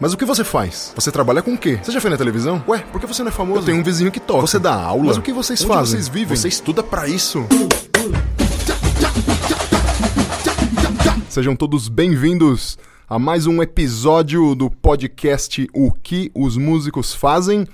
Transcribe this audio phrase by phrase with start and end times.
[0.00, 0.92] Mas o que você faz?
[0.96, 1.78] Você trabalha com o quê?
[1.82, 2.62] Você já foi na televisão?
[2.66, 3.60] Ué, por que você não é famoso?
[3.60, 4.40] Eu tenho um vizinho que toca.
[4.40, 5.04] Você dá aula?
[5.04, 5.92] Mas o que vocês Onde fazem?
[5.92, 6.36] vocês vivem?
[6.36, 7.46] Você estuda pra isso?
[11.28, 12.76] Sejam todos bem-vindos
[13.08, 17.66] a mais um episódio do podcast O que os músicos fazem.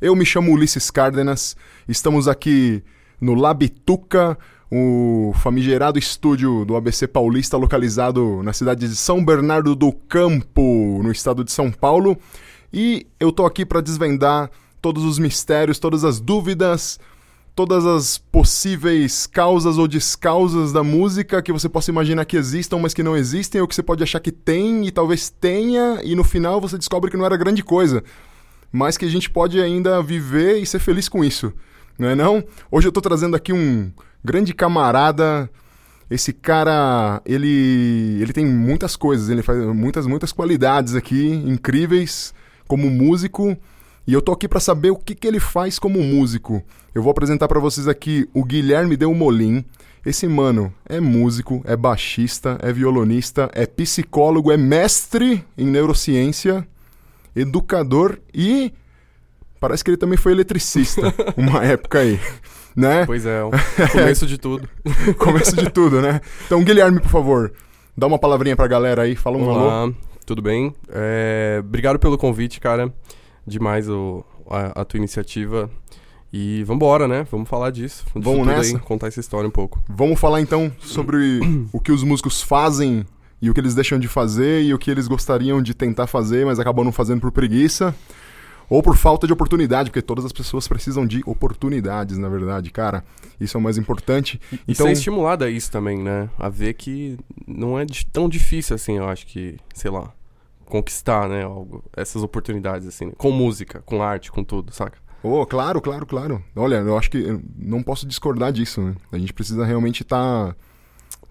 [0.00, 1.56] Eu me chamo Ulisses Cárdenas,
[1.88, 2.84] estamos aqui
[3.20, 4.38] no Labituca,
[4.76, 11.12] o famigerado estúdio do ABC Paulista, localizado na cidade de São Bernardo do Campo, no
[11.12, 12.18] estado de São Paulo.
[12.72, 14.50] E eu tô aqui para desvendar
[14.82, 16.98] todos os mistérios, todas as dúvidas,
[17.54, 22.92] todas as possíveis causas ou descausas da música que você possa imaginar que existam, mas
[22.92, 26.24] que não existem, ou que você pode achar que tem e talvez tenha, e no
[26.24, 28.02] final você descobre que não era grande coisa,
[28.72, 31.52] mas que a gente pode ainda viver e ser feliz com isso,
[31.96, 32.42] não é não?
[32.72, 33.92] Hoje eu tô trazendo aqui um
[34.24, 35.50] grande camarada,
[36.10, 42.34] esse cara, ele ele tem muitas coisas, ele faz muitas muitas qualidades aqui incríveis
[42.66, 43.56] como músico.
[44.06, 46.62] E eu tô aqui para saber o que, que ele faz como músico.
[46.94, 49.64] Eu vou apresentar para vocês aqui o Guilherme Del Molin.
[50.04, 56.68] Esse mano é músico, é baixista, é violonista, é psicólogo, é mestre em neurociência,
[57.34, 58.70] educador e
[59.58, 62.20] parece que ele também foi eletricista uma época aí,
[62.74, 63.06] né?
[63.06, 63.50] Pois é, o
[63.92, 64.68] começo de tudo.
[65.18, 66.20] Começo de tudo, né?
[66.46, 67.52] Então, Guilherme, por favor,
[67.96, 69.60] dá uma palavrinha pra galera aí, fala um alô.
[69.60, 69.92] Olá,
[70.26, 70.74] tudo bem?
[70.88, 72.92] É, obrigado pelo convite, cara.
[73.46, 75.70] Demais o, a, a tua iniciativa.
[76.32, 77.24] E vambora, né?
[77.30, 78.04] Vamos falar disso.
[78.06, 78.76] disso Vamos nessa?
[78.76, 79.80] Aí, contar essa história um pouco.
[79.88, 81.40] Vamos falar então sobre
[81.72, 83.06] o que os músicos fazem
[83.40, 86.44] e o que eles deixam de fazer e o que eles gostariam de tentar fazer,
[86.44, 87.94] mas acabam não fazendo por preguiça
[88.68, 93.04] ou por falta de oportunidade, porque todas as pessoas precisam de oportunidades, na verdade, cara.
[93.40, 94.40] Isso é o mais importante.
[94.52, 96.28] E Então, ser estimulado a isso também, né?
[96.38, 100.12] A ver que não é tão difícil assim, eu acho que, sei lá,
[100.64, 101.44] conquistar, né?
[101.44, 103.12] Algo, essas oportunidades, assim, né?
[103.16, 104.98] com música, com arte, com tudo, saca?
[105.22, 106.44] Oh, claro, claro, claro.
[106.54, 108.94] Olha, eu acho que eu não posso discordar disso, né?
[109.10, 110.54] A gente precisa realmente estar,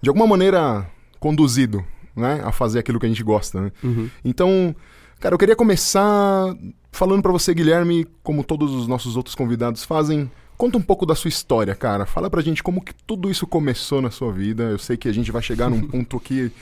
[0.02, 0.90] de alguma maneira,
[1.20, 1.84] conduzido,
[2.16, 2.40] né?
[2.44, 3.72] A fazer aquilo que a gente gosta, né?
[3.82, 4.10] Uhum.
[4.24, 4.74] Então,
[5.20, 6.56] cara, eu queria começar
[6.94, 10.30] falando pra você, Guilherme, como todos os nossos outros convidados fazem.
[10.56, 12.06] Conta um pouco da sua história, cara.
[12.06, 14.64] Fala pra gente como que tudo isso começou na sua vida.
[14.64, 16.52] Eu sei que a gente vai chegar num ponto aqui.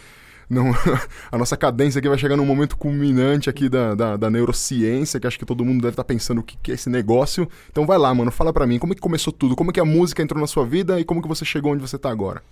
[0.49, 0.73] Não,
[1.31, 5.27] a nossa cadência aqui vai chegar num momento culminante aqui da, da, da neurociência, que
[5.27, 7.47] acho que todo mundo deve estar pensando o que, que é esse negócio.
[7.71, 9.55] Então vai lá, mano, fala pra mim, como é que começou tudo?
[9.55, 11.83] Como é que a música entrou na sua vida e como que você chegou onde
[11.83, 12.43] você tá agora?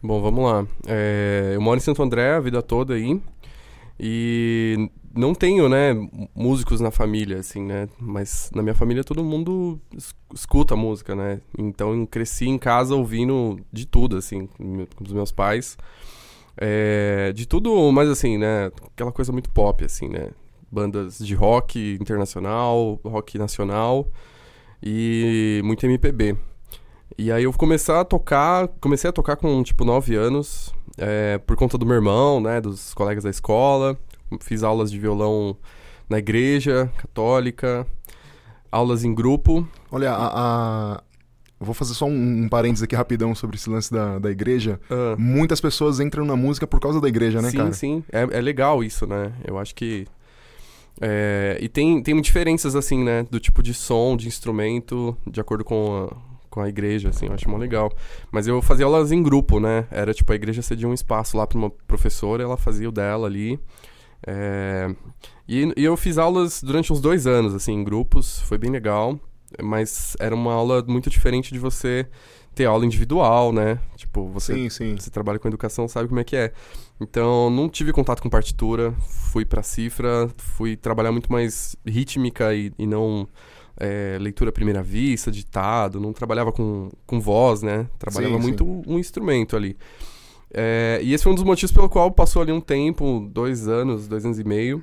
[0.00, 0.64] Bom, vamos lá.
[0.86, 3.20] É, eu moro em Santo André a vida toda aí.
[3.98, 5.94] E não tenho, né,
[6.34, 7.88] músicos na família, assim, né?
[7.98, 11.40] Mas na minha família todo mundo es- escuta música, né?
[11.58, 15.76] Então eu cresci em casa ouvindo de tudo, assim, com os meus pais.
[16.56, 18.66] É, de tudo, mas assim, né?
[18.92, 20.30] Aquela coisa muito pop, assim, né?
[20.70, 24.08] Bandas de rock internacional, rock nacional
[24.82, 26.36] e muito MPB.
[27.16, 31.56] E aí eu começar a tocar, comecei a tocar com tipo 9 anos, é, por
[31.56, 33.98] conta do meu irmão, né, dos colegas da escola.
[34.40, 35.56] Fiz aulas de violão
[36.08, 37.86] na igreja católica,
[38.70, 39.66] aulas em grupo.
[39.90, 40.94] Olha, a.
[40.96, 41.02] a-
[41.60, 44.78] Vou fazer só um, um parênteses aqui rapidão sobre esse lance da, da igreja.
[44.88, 47.72] Ah, Muitas pessoas entram na música por causa da igreja, né, sim, cara?
[47.72, 49.32] sim, é, é legal isso, né?
[49.44, 50.06] Eu acho que
[51.00, 55.64] é, e tem tem diferenças assim, né, do tipo de som, de instrumento, de acordo
[55.64, 56.16] com a,
[56.48, 57.90] com a igreja, assim, eu acho mó legal.
[58.30, 59.84] Mas eu fazia aulas em grupo, né?
[59.90, 63.26] Era tipo a igreja cedia um espaço lá para uma professora, ela fazia o dela
[63.26, 63.58] ali.
[64.26, 64.94] É,
[65.48, 69.18] e, e eu fiz aulas durante uns dois anos, assim, em grupos, foi bem legal.
[69.62, 72.06] Mas era uma aula muito diferente de você
[72.54, 73.78] ter aula individual, né?
[73.96, 74.96] Tipo, você Sim, sim.
[74.98, 76.52] você trabalha com educação, sabe como é que é.
[77.00, 78.92] Então, não tive contato com partitura,
[79.30, 83.28] fui pra cifra, fui trabalhar muito mais rítmica e, e não
[83.78, 87.86] é, leitura à primeira vista, ditado, não trabalhava com, com voz, né?
[87.98, 89.76] Trabalhava Sim, muito um instrumento ali.
[90.52, 94.08] É, e esse foi um dos motivos pelo qual passou ali um tempo, dois anos,
[94.08, 94.82] dois anos e meio.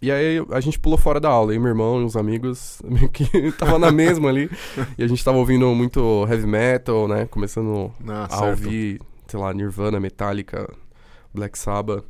[0.00, 3.08] E aí a gente pulou fora da aula, eu, meu irmão e uns amigos meio
[3.08, 4.50] que tava na mesma ali.
[4.98, 7.26] E a gente tava ouvindo muito heavy metal, né?
[7.26, 8.44] Começando Ah, a certo.
[8.50, 10.68] ouvir, sei lá, Nirvana, Metallica,
[11.32, 12.04] Black Sabbath.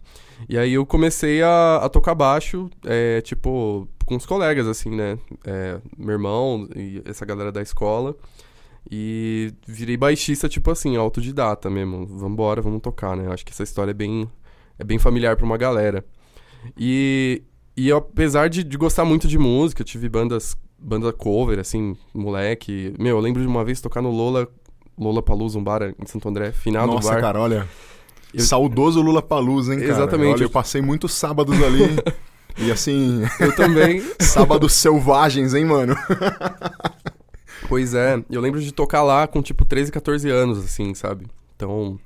[0.49, 5.19] E aí eu comecei a, a tocar baixo, é, tipo, com os colegas, assim, né?
[5.45, 8.17] É, meu irmão e essa galera da escola.
[8.95, 12.05] E virei baixista, tipo assim, autodidata mesmo.
[12.07, 13.33] Vambora, vamos tocar, né?
[13.33, 14.29] Acho que essa história é bem,
[14.79, 16.05] é bem familiar pra uma galera.
[16.77, 17.43] E,
[17.75, 21.97] e eu, apesar de, de gostar muito de música, eu tive bandas, banda cover, assim,
[22.13, 22.93] moleque.
[22.99, 24.47] Meu, eu lembro de uma vez tocar no Lola,
[24.99, 27.21] Lola Palusa, um bar em Santo André, final do Nossa, bar.
[27.23, 27.67] cara, olha.
[28.35, 29.91] Eu- Saudoso Lula Palusa, hein, cara?
[29.91, 30.35] Exatamente.
[30.35, 31.97] Olha, eu passei muitos sábados ali.
[32.59, 34.03] E assim, Eu também.
[34.21, 35.97] sábados selvagens, hein, mano?
[37.69, 41.27] Pois é, eu lembro de tocar lá com tipo 13, 14 anos, assim, sabe?
[41.57, 41.99] Então,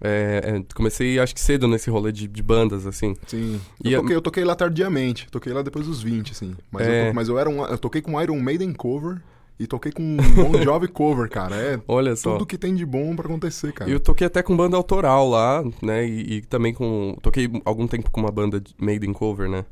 [0.00, 3.14] é, é, comecei acho que cedo nesse rolê de, de bandas, assim.
[3.26, 3.60] Sim.
[3.82, 5.26] E Eu toquei, eu toquei lá tardiamente.
[5.30, 6.54] Toquei lá depois dos 20, assim.
[6.70, 7.08] Mas, É.
[7.10, 7.64] eu, mas eu era um.
[7.64, 9.20] Eu toquei com Iron Maiden cover
[9.58, 11.56] e toquei com Bon Jovi cover, cara.
[11.56, 12.32] É Olha só.
[12.32, 13.90] tudo que tem de bom pra acontecer, cara.
[13.90, 16.06] Eu toquei até com banda autoral lá, né?
[16.06, 17.16] E, e também com.
[17.22, 19.64] Toquei algum tempo com uma banda de made in cover, né?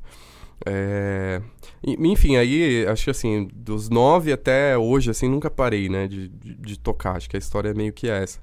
[0.67, 1.41] É,
[1.85, 6.07] enfim, aí acho que assim, dos nove até hoje, assim, nunca parei, né?
[6.07, 7.17] De, de, de tocar.
[7.17, 8.39] Acho que a história é meio que essa.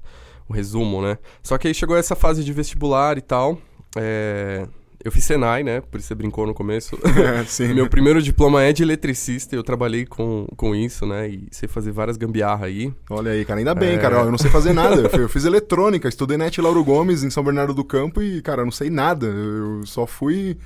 [0.48, 1.16] O resumo, né?
[1.42, 3.56] Só que aí chegou essa fase de vestibular e tal.
[3.96, 4.66] é,
[5.02, 5.80] eu fiz Senai, né?
[5.80, 6.98] Por isso você brincou no começo.
[7.60, 7.72] É.
[7.72, 11.28] Meu primeiro diploma é de eletricista, eu trabalhei com, com isso, né?
[11.28, 12.92] E sei fazer várias gambiarra aí.
[13.08, 13.98] Olha aí, cara, ainda bem, É.
[13.98, 14.16] cara.
[14.16, 15.08] Eu não sei fazer nada.
[15.16, 18.66] Eu fiz eletrônica, estudei net Lauro Gomes em São Bernardo do Campo e, cara, eu
[18.66, 19.26] não sei nada.
[19.26, 20.58] Eu só fui.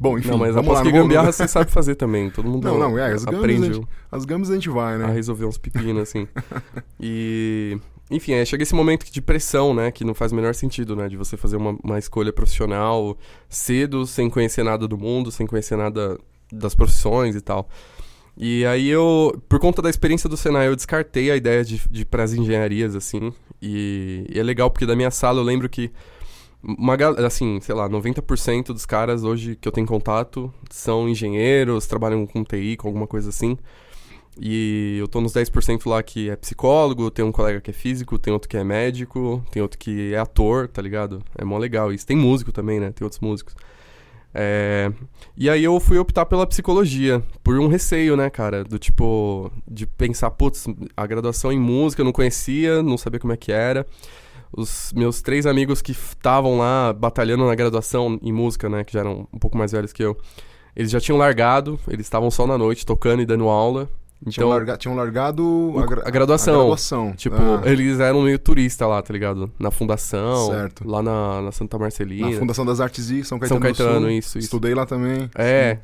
[0.00, 0.82] Bom, enfim, não, mas vamos lá.
[0.82, 2.30] que vou- gambiarra você sabe fazer também.
[2.30, 4.94] Todo mundo Não, não, é, as gambas, aprende a gente- As gambas a gente vai,
[4.94, 5.12] a né?
[5.12, 6.28] resolver uns pepinos, assim.
[7.00, 7.76] e...
[8.10, 9.90] Enfim, aí chega esse momento de pressão, né?
[9.90, 11.08] Que não faz o menor sentido, né?
[11.08, 13.18] De você fazer uma, uma escolha profissional
[13.50, 16.18] cedo, sem conhecer nada do mundo, sem conhecer nada
[16.50, 17.68] das profissões e tal.
[18.34, 22.02] E aí eu, por conta da experiência do Senai, eu descartei a ideia de, de
[22.02, 23.30] ir pras engenharias, assim.
[23.60, 25.90] E, e é legal porque da minha sala eu lembro que
[26.62, 32.26] uma, assim, sei lá, 90% dos caras hoje que eu tenho contato são engenheiros, trabalham
[32.26, 33.56] com TI, com alguma coisa assim.
[34.40, 38.18] E eu tô nos 10% lá que é psicólogo, tem um colega que é físico,
[38.18, 41.22] tem outro que é médico, tem outro que é ator, tá ligado?
[41.36, 42.06] É mó legal isso.
[42.06, 42.92] Tem músico também, né?
[42.92, 43.54] Tem outros músicos.
[44.34, 44.92] É,
[45.36, 48.62] E aí eu fui optar pela psicologia, por um receio, né, cara?
[48.64, 50.66] Do tipo, de pensar, putz,
[50.96, 53.86] a graduação em música eu não conhecia, não sabia como é que era.
[54.52, 59.00] Os meus três amigos que estavam lá batalhando na graduação em música, né, que já
[59.00, 60.16] eram um pouco mais velhos que eu,
[60.74, 63.88] eles já tinham largado, eles estavam só na noite tocando e dando aula.
[64.20, 66.54] Tinham, Então, larga- tinham largado o- gra- a graduação.
[66.54, 67.12] A graduação.
[67.12, 69.48] tipo, Ah, eles eram meio turista lá, tá ligado?
[69.60, 70.88] Na fundação, Certo.
[70.88, 72.28] lá na, na Santa Marcelina.
[72.30, 74.10] na Fundação das Artes e São Caetano, São Caetano, Sul.
[74.10, 74.46] isso, isso.
[74.46, 75.30] Estudei lá também.
[75.36, 75.78] É.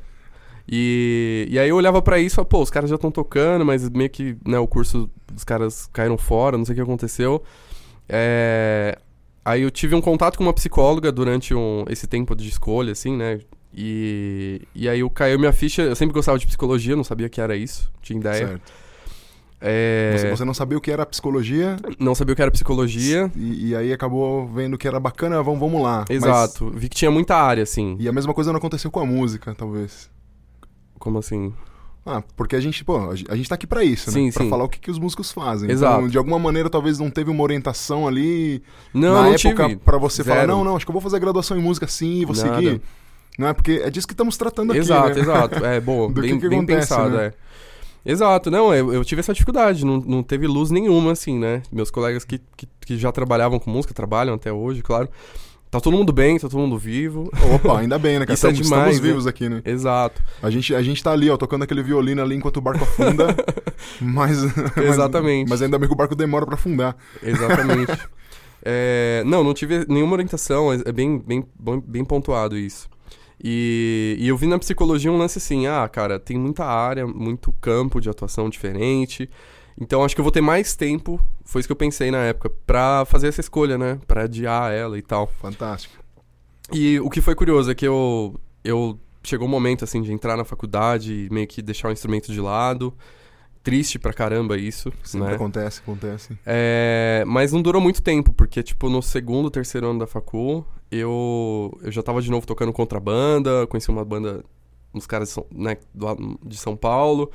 [0.67, 3.87] E, e aí eu olhava pra isso e pô, os caras já estão tocando, mas
[3.89, 7.41] meio que, né, o curso dos caras caíram fora, não sei o que aconteceu.
[8.07, 8.97] É,
[9.43, 13.15] Aí eu tive um contato com uma psicóloga durante um, esse tempo de escolha, assim,
[13.15, 13.39] né?
[13.71, 17.39] E, e aí eu caiu minha ficha, eu sempre gostava de psicologia, não sabia que
[17.39, 18.47] era isso, tinha ideia.
[18.47, 18.73] Certo.
[19.61, 23.31] É, Você, você não sabia o que era psicologia Não sabia o que era psicologia.
[23.35, 26.05] e, e aí acabou vendo que era bacana, vamos, vamos lá.
[26.09, 26.71] Mas- Exato.
[26.71, 27.95] Vi que tinha muita área, assim.
[27.99, 30.09] e a mesma coisa não aconteceu com a música, talvez.
[30.97, 31.53] Como assim?
[32.05, 34.31] Ah, porque a gente, pô, a gente- tá aqui pra isso, Sim, né?
[34.31, 34.49] Pra sim.
[34.49, 35.71] falar o que, que os músicos fazem.
[35.71, 35.97] Exato.
[35.97, 38.61] Então, de alguma maneira, talvez não teve uma orientação ali
[38.93, 40.51] Não, na não época pra você falar, Zero.
[40.51, 42.55] não, não, acho que eu vou fazer graduação em música sim e vou Nada.
[42.55, 42.81] seguir.
[43.39, 45.19] Não é porque é disso que estamos tratando aqui, Exato, né?
[45.19, 45.65] exato.
[45.65, 47.25] É, boa, Do que bem, que bem acontece, pensado, né?
[47.25, 47.33] é.
[48.11, 51.63] Exato, não, eu, eu tive essa dificuldade, não, não teve luz nenhuma, assim, né?
[51.71, 55.09] Meus colegas que, que, que já trabalhavam com música, trabalham até hoje, claro.
[55.75, 57.29] Tá todo mundo bem, tá todo mundo vivo.
[57.53, 58.31] Opa, ainda bem, né, cara?
[58.33, 59.07] Isso é estamos, demais, estamos né?
[59.09, 59.61] vivos aqui, né?
[59.65, 60.23] Exato.
[60.41, 63.35] A gente, a gente tá ali, ó, tocando aquele violino ali enquanto o barco afunda.
[63.99, 65.49] mas, mas- Exatamente.
[65.49, 66.95] Mas, ainda bem que o barco demora pra afundar.
[67.21, 67.91] Exatamente.
[68.67, 71.45] É, não, não tive nenhuma orientação, é é bem, bem,
[71.85, 72.89] bem pontuado isso.
[73.43, 77.51] E, e eu vi na psicologia um lance assim, ah, cara, tem muita área, muito
[77.61, 79.29] campo de atuação diferente.
[79.79, 82.49] Então acho que eu vou ter mais tempo, foi isso que eu pensei na época,
[82.65, 83.99] pra fazer essa escolha, né?
[84.07, 85.27] Pra adiar ela e tal.
[85.27, 85.95] Fantástico.
[86.71, 90.37] E o que foi curioso é que eu, eu chegou um momento assim de entrar
[90.37, 92.93] na faculdade e meio que deixar o instrumento de lado.
[93.61, 95.35] Triste pra caramba isso, Sempre né?
[95.35, 96.37] acontece, acontece.
[96.45, 101.75] É, mas não durou muito tempo, porque, tipo, no segundo, terceiro ano da facul, eu,
[101.81, 104.43] eu já tava de novo tocando contrabanda, conheci uma banda,
[104.93, 105.77] uns caras né,
[106.45, 107.31] de São Paulo.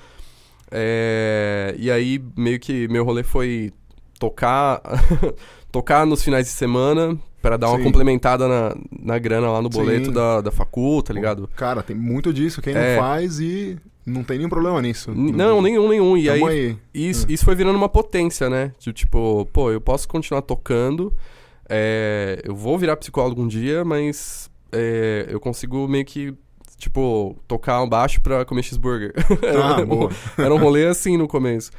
[0.70, 3.72] É, e aí, meio que meu rolê foi
[4.18, 4.80] tocar,
[5.72, 7.84] tocar nos finais de semana pra dar uma Sim.
[7.84, 10.12] complementada na, na grana lá no boleto Sim.
[10.12, 11.48] da, da facul, tá ligado?
[11.56, 12.60] Cara, tem muito disso.
[12.60, 12.94] Quem É.
[12.96, 15.10] não faz e não tem nenhum problema nisso.
[15.10, 16.16] N- Não, nenhum, nenhum.
[16.16, 16.76] E aí, aí.
[16.92, 17.32] Isso, É.
[17.32, 18.72] isso foi virando uma potência, né?
[18.78, 21.14] De, tipo, pô, eu posso continuar tocando,
[21.68, 26.34] é, eu vou virar psicólogo um dia, mas é, eu consigo meio que,
[26.80, 29.12] tipo, tocar um baixo pra comer cheeseburger.
[29.62, 30.10] Ah, boa.
[30.36, 31.70] Era um rolê assim no começo.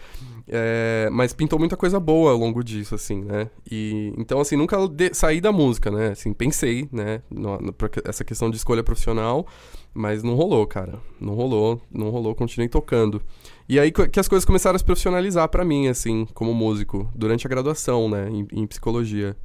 [0.53, 3.49] É, mas pintou muita coisa boa ao longo disso, assim, né?
[3.69, 6.09] E, então, assim, nunca de- saí da música, né?
[6.09, 7.21] Assim, pensei, né?
[7.29, 9.47] No, no- essa questão de escolha profissional,
[9.93, 10.99] mas não rolou, cara.
[11.21, 13.21] Não rolou, não rolou, continuei tocando.
[13.69, 17.47] E aí que as coisas começaram a se profissionalizar pra mim, assim, como músico, durante
[17.47, 18.27] a graduação, né?
[18.29, 19.37] Em, em psicologia.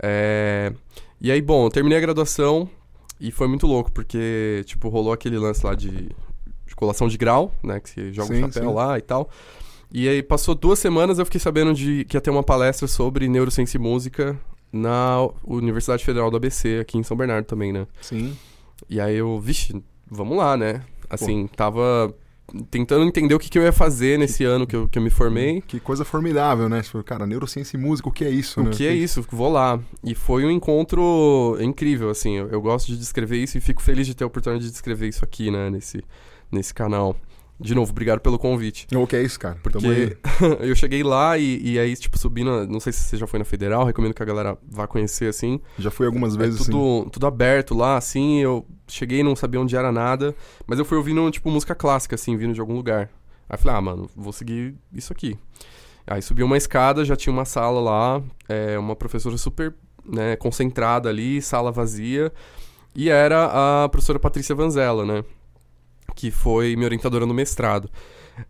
[0.00, 0.72] É,
[1.20, 2.68] e aí, bom, eu terminei a graduação,
[3.20, 6.10] E foi muito louco, porque, tipo, rolou aquele lance lá de,
[6.66, 7.80] de colação de grau, né?
[7.80, 8.74] Que você joga Sim, um chapéu sim.
[8.74, 9.28] lá e tal.
[9.92, 13.26] E aí passou duas semanas eu fiquei sabendo de que ia ter uma palestra sobre
[13.28, 14.38] neurociência e música
[14.70, 17.86] na Universidade Federal do ABC, aqui em São Bernardo também, né?
[18.00, 18.36] Sim.
[18.88, 20.82] E aí eu, vixe, vamos lá, né?
[21.08, 22.14] Assim, tava
[22.70, 25.10] tentando entender o que, que eu ia fazer nesse ano que eu, que eu me
[25.10, 25.62] formei.
[25.66, 26.82] Que coisa formidável, né?
[26.82, 28.70] Falou, cara, neurociência e música, o que é isso, O né?
[28.70, 29.24] que é isso?
[29.30, 29.78] Vou lá.
[30.02, 32.36] E foi um encontro incrível, assim.
[32.36, 35.08] Eu, eu gosto de descrever isso e fico feliz de ter a oportunidade de descrever
[35.08, 35.68] isso aqui, né?
[35.70, 36.02] Nesse,
[36.50, 37.16] nesse canal.
[37.60, 38.86] De novo, obrigado pelo convite.
[38.94, 39.58] O que é isso, cara?
[39.62, 40.16] Porque
[40.60, 42.64] eu cheguei lá e, e aí, tipo, subi na...
[42.66, 45.60] Não sei se você já foi na Federal, recomendo que a galera vá conhecer, assim.
[45.76, 46.70] Já fui algumas É vezes, assim.
[46.70, 48.38] tudo, tudo aberto lá, assim.
[48.40, 50.34] Eu cheguei, não sabia onde era nada.
[50.66, 53.10] Mas eu fui ouvindo, tipo, música clássica, assim, vindo de algum lugar.
[53.48, 55.36] Aí eu falei, ah, mano, vou seguir isso aqui.
[56.06, 59.74] Aí subi uma escada, já tinha uma sala lá, é, uma professora super
[60.04, 62.32] né, concentrada ali, sala vazia.
[62.94, 65.24] E era a professora Patrícia Vanzella, né?
[66.20, 67.88] Que foi minha orientadora no mestrado.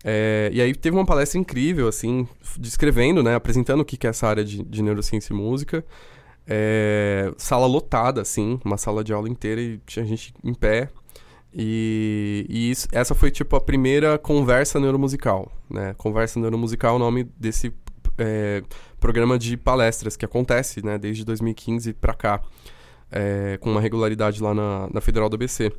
[0.03, 3.35] É, e aí teve uma palestra incrível, assim, descrevendo, né?
[3.35, 5.85] Apresentando o que que é essa área de, de neurociência e música.
[6.47, 10.89] É, sala lotada, assim, uma sala de aula inteira e tinha gente em pé.
[11.53, 15.93] E, e isso- essa foi, tipo, a primeira conversa neuromusical, né?
[15.95, 17.71] Conversa neuromusical é o nome desse
[18.17, 18.63] é,
[18.99, 20.97] programa de palestras que acontece, né?
[20.97, 22.41] Desde 2015 pra cá,
[23.11, 25.71] é, com uma regularidade lá na, na Federal do ABC.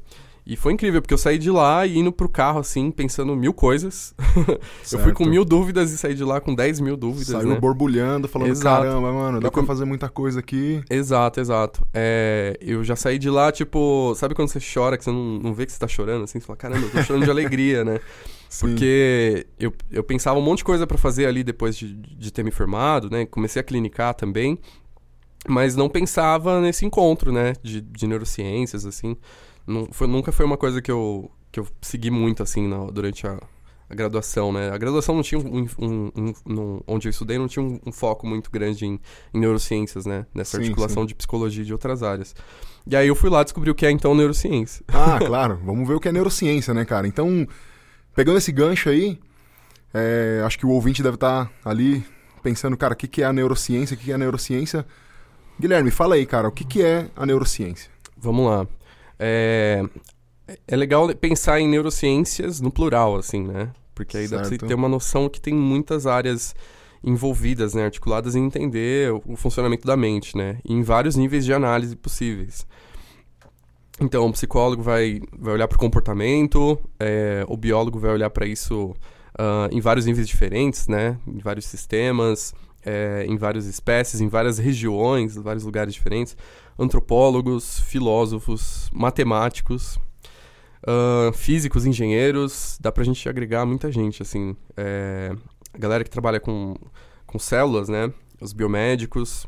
[0.51, 3.55] E foi incrível, porque eu saí de lá e indo pro carro, assim, pensando mil
[3.55, 4.13] coisas.
[4.91, 7.61] eu fui com mil dúvidas e saí de lá com 10 mil dúvidas, Saiu né?
[7.61, 8.83] borbulhando, falando, Exato.
[8.83, 10.83] caramba, mano, dá Eu pra com- fazer muita coisa aqui.
[10.91, 11.87] Exato, exato.
[11.95, 15.55] É, eu já saí de lá, tipo, sabe quando você chora, que você não, não
[15.55, 16.41] vê que você tá chorando, assim?
[16.41, 18.01] Você fala, caramba, eu tô chorando de alegria, né?
[18.49, 18.67] Sim.
[18.71, 22.43] Porque eu, eu pensava um monte de coisa pra fazer ali depois de, de ter
[22.43, 23.25] me formado, né?
[23.25, 24.59] Comecei a clinicar também,
[25.47, 27.53] mas não pensava nesse encontro, né?
[27.63, 29.17] De, de neurociências, assim.
[29.67, 33.27] Não, foi, nunca foi uma coisa que eu, que eu segui muito, assim, na- durante
[33.27, 33.39] a,
[33.89, 34.71] a graduação, né?
[34.71, 37.93] A graduação não tinha um, um- um- não- onde eu estudei não tinha um, um
[37.93, 39.01] foco muito grande em,
[39.35, 40.27] em neurociências, né?
[40.35, 41.09] Nessa Sim, articulação sim.
[41.09, 42.35] de psicologia e de outras áreas.
[42.87, 44.85] E aí eu fui lá descobrir o que é então neurociência.
[44.89, 45.61] Ah, claro.
[45.65, 47.07] Vamos ver o que é neurociência, né, cara?
[47.07, 47.47] Então,
[48.15, 49.19] pegando esse gancho aí,
[49.93, 52.05] é, acho que o ouvinte deve estar ali
[52.43, 53.95] pensando, cara, o que, que é a neurociência?
[53.95, 54.87] O que, que é a neurociência?
[55.61, 57.91] Guilherme, fala aí, cara, o que, que é a neurociência?
[58.17, 58.67] Vamos lá.
[59.21, 59.85] É,
[60.67, 63.71] é legal pensar em neurociências no plural, assim, né?
[63.95, 64.67] Porque aí dá pra você Certo.
[64.67, 66.55] ter uma noção que tem muitas áreas
[67.05, 67.85] envolvidas, né?
[67.85, 70.59] Articuladas em entender o, o funcionamento da mente, né?
[70.65, 72.67] E em vários níveis de análise possíveis.
[74.01, 78.47] Então, o psicólogo vai, vai olhar para o comportamento, é, o biólogo vai olhar para
[78.47, 78.97] isso
[79.39, 81.19] ah, em vários níveis diferentes, né?
[81.27, 86.37] Em vários sistemas, é, em várias espécies, em várias regiões, em vários lugares diferentes.
[86.81, 89.99] Antropólogos, filósofos, matemáticos,
[90.87, 92.79] ah, físicos, engenheiros.
[92.81, 94.57] Dá pra gente agregar muita gente, assim.
[94.77, 95.33] É,
[95.73, 96.75] a galera que trabalha com,
[97.27, 98.13] com células, né?
[98.41, 99.47] Os biomédicos.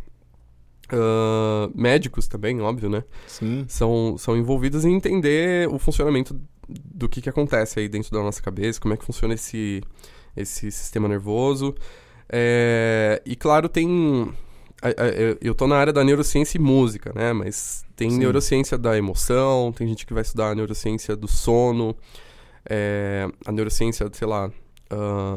[0.91, 3.03] ah, médicos também, óbvio, né?
[3.27, 3.65] Sim.
[3.69, 8.43] são, são envolvidas em entender o funcionamento do que, que acontece aí dentro da nossa
[8.43, 9.83] cabeça, como é que funciona esse,
[10.37, 11.75] esse sistema nervoso.
[12.29, 14.33] É, e claro, tem.
[15.41, 17.33] Eu- tô na área da neurociência e música, né?
[17.33, 18.19] Mas tem Sim.
[18.19, 21.97] neurociência da emoção, tem gente que vai estudar a neurociência do sono,
[22.69, 24.51] é, a neurociência, sei lá,
[24.91, 25.37] ah,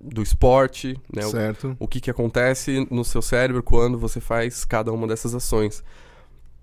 [0.00, 1.24] do esporte, né?
[1.26, 1.76] O- Certo.
[1.78, 5.84] o que, que acontece no seu cérebro quando você faz cada uma dessas ações.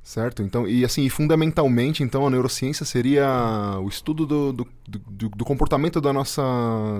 [0.03, 0.41] Certo.
[0.41, 5.43] Então, e assim, e fundamentalmente, então, a neurociência seria o estudo do, do, do, do
[5.45, 6.41] comportamento da nossa,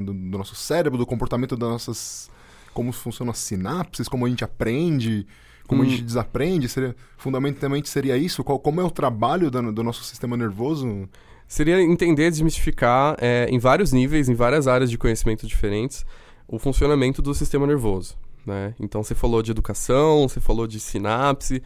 [0.01, 2.29] do, do nosso cérebro, do comportamento das nossas.
[2.77, 5.25] Como funcionam as sinapses, como a gente aprende,
[5.67, 5.89] como a Hum.
[5.89, 6.69] gente desaprende.
[6.69, 8.43] Seria, fundamentalmente seria isso?
[8.43, 11.09] Qual, como é o trabalho da- do nosso sistema nervoso?
[11.47, 16.05] Seria entender, desmistificar é, em vários níveis, em várias áreas de conhecimento diferentes,
[16.47, 18.15] o funcionamento do sistema nervoso.
[18.45, 18.73] Né?
[18.79, 21.61] Então você falou de educação, você falou de sinapse,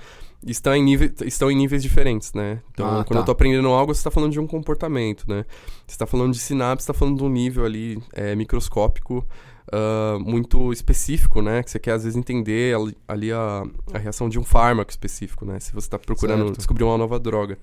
[0.48, 2.60] estão em, nível, estão em níveis diferentes, né?
[2.72, 3.20] Então, Ah, quando tá.
[3.20, 5.46] eu tô aprendendo algo, você está falando de um comportamento, né?
[5.86, 9.24] Você está falando de sinapse, está falando de um nível ali é, microscópico
[9.72, 11.64] ah, muito específico, né?
[11.64, 13.64] Que você quer às vezes entender ali, ali a,
[13.94, 15.60] a reação de um fármaco específico, né?
[15.60, 16.58] Se você está procurando Certo.
[16.58, 17.58] descobrir uma nova droga.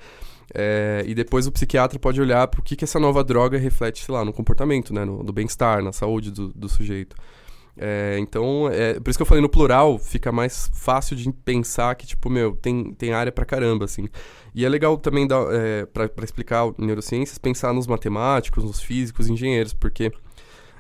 [0.55, 4.05] É, e depois o psiquiatra pode olhar para o que, que essa nova droga reflete,
[4.05, 5.05] sei lá, no comportamento, né?
[5.05, 7.17] No, no bem-estar, na saúde do, do sujeito.
[7.81, 11.95] É, então, é, por isso que eu falei no plural, fica mais fácil de pensar
[11.95, 14.09] que, tipo, meu, tem, tem área pra caramba, assim.
[14.53, 19.29] E é legal também, dar, é, pra, pra explicar neurociências, pensar nos matemáticos, nos físicos,
[19.29, 20.11] engenheiros, porque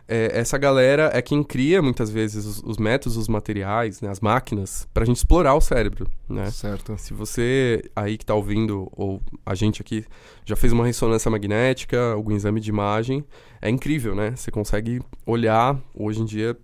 [0.08, 4.20] é, essa galera é quem cria muitas vezes os, os métodos, os materiais, né, as
[4.20, 6.50] máquinas, para a gente explorar o cérebro, né?
[6.50, 6.96] Certo.
[6.96, 10.06] Se você aí que está ouvindo, ou a gente aqui,
[10.46, 13.22] já fez uma ressonância magnética, algum exame de imagem,
[13.60, 14.34] é incrível, né?
[14.34, 16.56] Você consegue olhar, hoje em dia,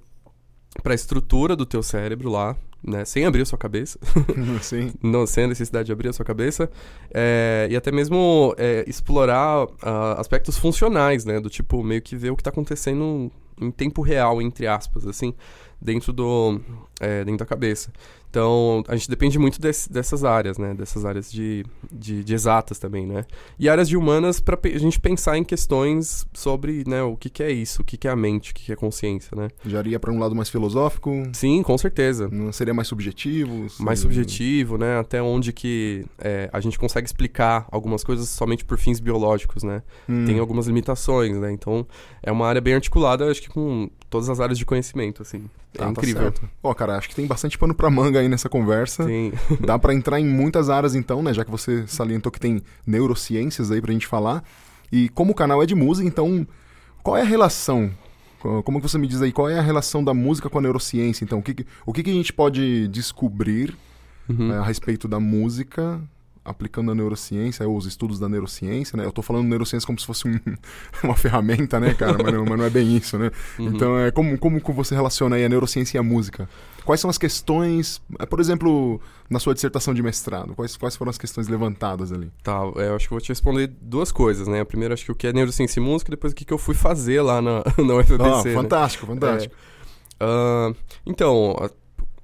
[0.82, 3.98] para a estrutura do teu cérebro lá, né, sem abrir a sua cabeça,
[4.60, 4.92] Sim.
[5.02, 6.70] não sem a necessidade de abrir a sua cabeça,
[7.12, 9.70] é, e até mesmo é, explorar uh,
[10.18, 14.42] aspectos funcionais, né, do tipo meio que ver o que está acontecendo em tempo real,
[14.42, 15.34] entre aspas, assim,
[15.80, 16.60] dentro do
[17.00, 17.92] é, dentro da cabeça.
[18.34, 20.74] Então, a gente depende muito desse, dessas áreas, né?
[20.74, 23.24] Dessas áreas de, de, de exatas também, né?
[23.56, 27.44] E áreas de humanas para a gente pensar em questões sobre né, o que, que
[27.44, 29.46] é isso, o que, que é a mente, o que, que é consciência, né?
[29.64, 31.12] Já iria para um lado mais filosófico?
[31.32, 32.28] Sim, com certeza.
[32.28, 33.68] Não seria mais subjetivo?
[33.78, 34.98] Mais subjetivo, né?
[34.98, 39.80] Até onde que é, a gente consegue explicar algumas coisas somente por fins biológicos, né?
[40.08, 40.24] Hum.
[40.24, 41.52] Tem algumas limitações, né?
[41.52, 41.86] Então,
[42.20, 45.48] é uma área bem articulada, acho que com todas as áreas de conhecimento, assim.
[45.78, 46.30] É ah, tá incrível.
[46.30, 49.04] Tá Ó, cara, acho que tem bastante pano pra manga aí nessa conversa.
[49.04, 49.32] Sim.
[49.60, 51.32] Dá para entrar em muitas áreas então, né?
[51.32, 54.42] Já que você salientou que tem neurociências aí pra gente falar.
[54.90, 56.46] E como o canal é de música, então
[57.02, 57.90] qual é a relação?
[58.64, 61.24] Como que você me diz aí, qual é a relação da música com a neurociência?
[61.24, 63.74] Então, o que, o que, que a gente pode descobrir
[64.28, 64.52] uhum.
[64.52, 65.98] é, a respeito da música
[66.44, 69.04] aplicando a neurociência, ou os estudos da neurociência, né?
[69.04, 70.38] Eu tô falando neurociência como se fosse um,
[71.02, 72.16] uma ferramenta, né, cara?
[72.22, 73.30] Mas não, mas não, é bem isso, né?
[73.58, 73.66] Uhum.
[73.68, 76.48] Então, é, como, como você relaciona aí a neurociência e a música?
[76.84, 81.08] Quais são as questões, é, por exemplo, na sua dissertação de mestrado, quais, quais foram
[81.08, 82.30] as questões levantadas ali?
[82.42, 84.60] Tá, é, eu acho que vou te responder duas coisas, né?
[84.60, 86.58] A primeira, acho que o que é neurociência e música, depois o que, que eu
[86.58, 88.50] fui fazer lá na, na UFBC.
[88.50, 89.14] Ah, fantástico, né?
[89.14, 89.54] fantástico.
[90.20, 91.56] É, uh, então,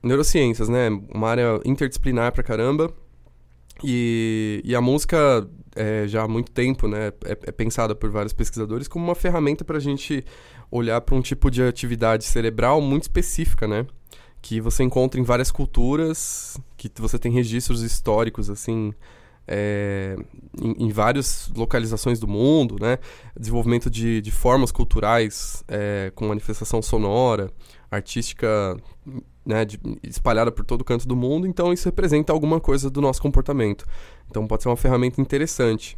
[0.02, 0.88] neurociências, né?
[1.12, 2.92] Uma área interdisciplinar pra caramba.
[3.82, 8.32] E, e a música, é, já há muito tempo, né, é, é pensada por vários
[8.32, 10.24] pesquisadores como uma ferramenta para a gente
[10.70, 13.86] olhar para um tipo de atividade cerebral muito específica, né?
[14.42, 18.94] Que você encontra em várias culturas, que você tem registros históricos, assim,
[19.46, 20.16] é,
[20.62, 22.98] em, em, várias localizações do mundo, né?
[23.38, 27.50] Desenvolvimento de, de formas culturais é, com manifestação sonora,
[27.90, 28.76] artística
[29.50, 33.20] né, de, espalhada por todo canto do mundo, então isso representa alguma coisa do nosso
[33.20, 33.84] comportamento.
[34.30, 35.96] Então pode ser uma ferramenta interessante.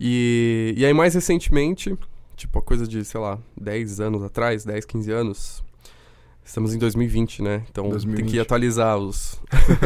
[0.00, 1.96] E, e aí, mais recentemente,
[2.34, 5.64] tipo a coisa de, sei lá, 10 anos atrás, 10, 15 anos,
[6.44, 7.62] estamos em 2020, né?
[7.70, 8.24] Então 2020.
[8.24, 9.40] tem que atualizar os.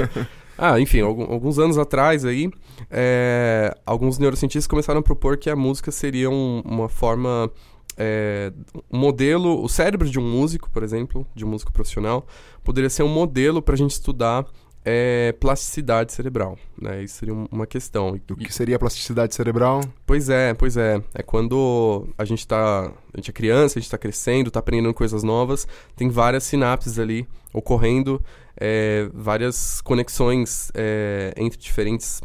[0.56, 2.48] ah, enfim, alguns anos atrás aí,
[2.90, 7.50] é, alguns neurocientistas começaram a propor que a música seria um, uma forma
[7.96, 8.52] é,
[8.90, 12.26] um modelo, o cérebro de um músico, por exemplo, de um músico profissional,
[12.64, 14.46] poderia ser um modelo para a gente estudar
[14.84, 17.02] é, plasticidade cerebral, né?
[17.02, 18.18] Isso seria uma questão.
[18.30, 19.82] O que seria plasticidade cerebral?
[20.06, 21.02] Pois é, pois é.
[21.14, 24.94] É quando a gente tá, a gente é criança, a gente está crescendo, está aprendendo
[24.94, 28.22] coisas novas, tem várias sinapses ali ocorrendo,
[28.56, 32.20] é, várias conexões é, entre diferentes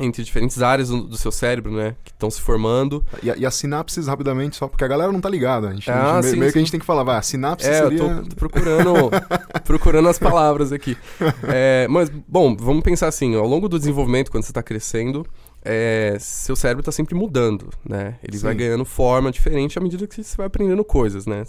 [0.00, 1.94] entre diferentes áreas do, do seu cérebro, né?
[2.04, 3.04] Que estão se formando.
[3.22, 5.68] E, e as sinapses, rapidamente, só porque a galera não tá ligada.
[5.68, 6.52] A gente, ah, a gente, sim, meio sim.
[6.52, 7.98] que a gente tem que falar, vai, a sinapse é, seria...
[7.98, 8.94] eu tô, tô procurando,
[9.64, 10.96] procurando as palavras aqui.
[11.54, 15.26] É, mas, bom, vamos pensar assim, ao longo do desenvolvimento, quando você está crescendo,
[15.64, 18.16] é, seu cérebro está sempre mudando, né?
[18.22, 18.44] Ele sim.
[18.44, 21.42] vai ganhando forma diferente à medida que você vai aprendendo coisas, né?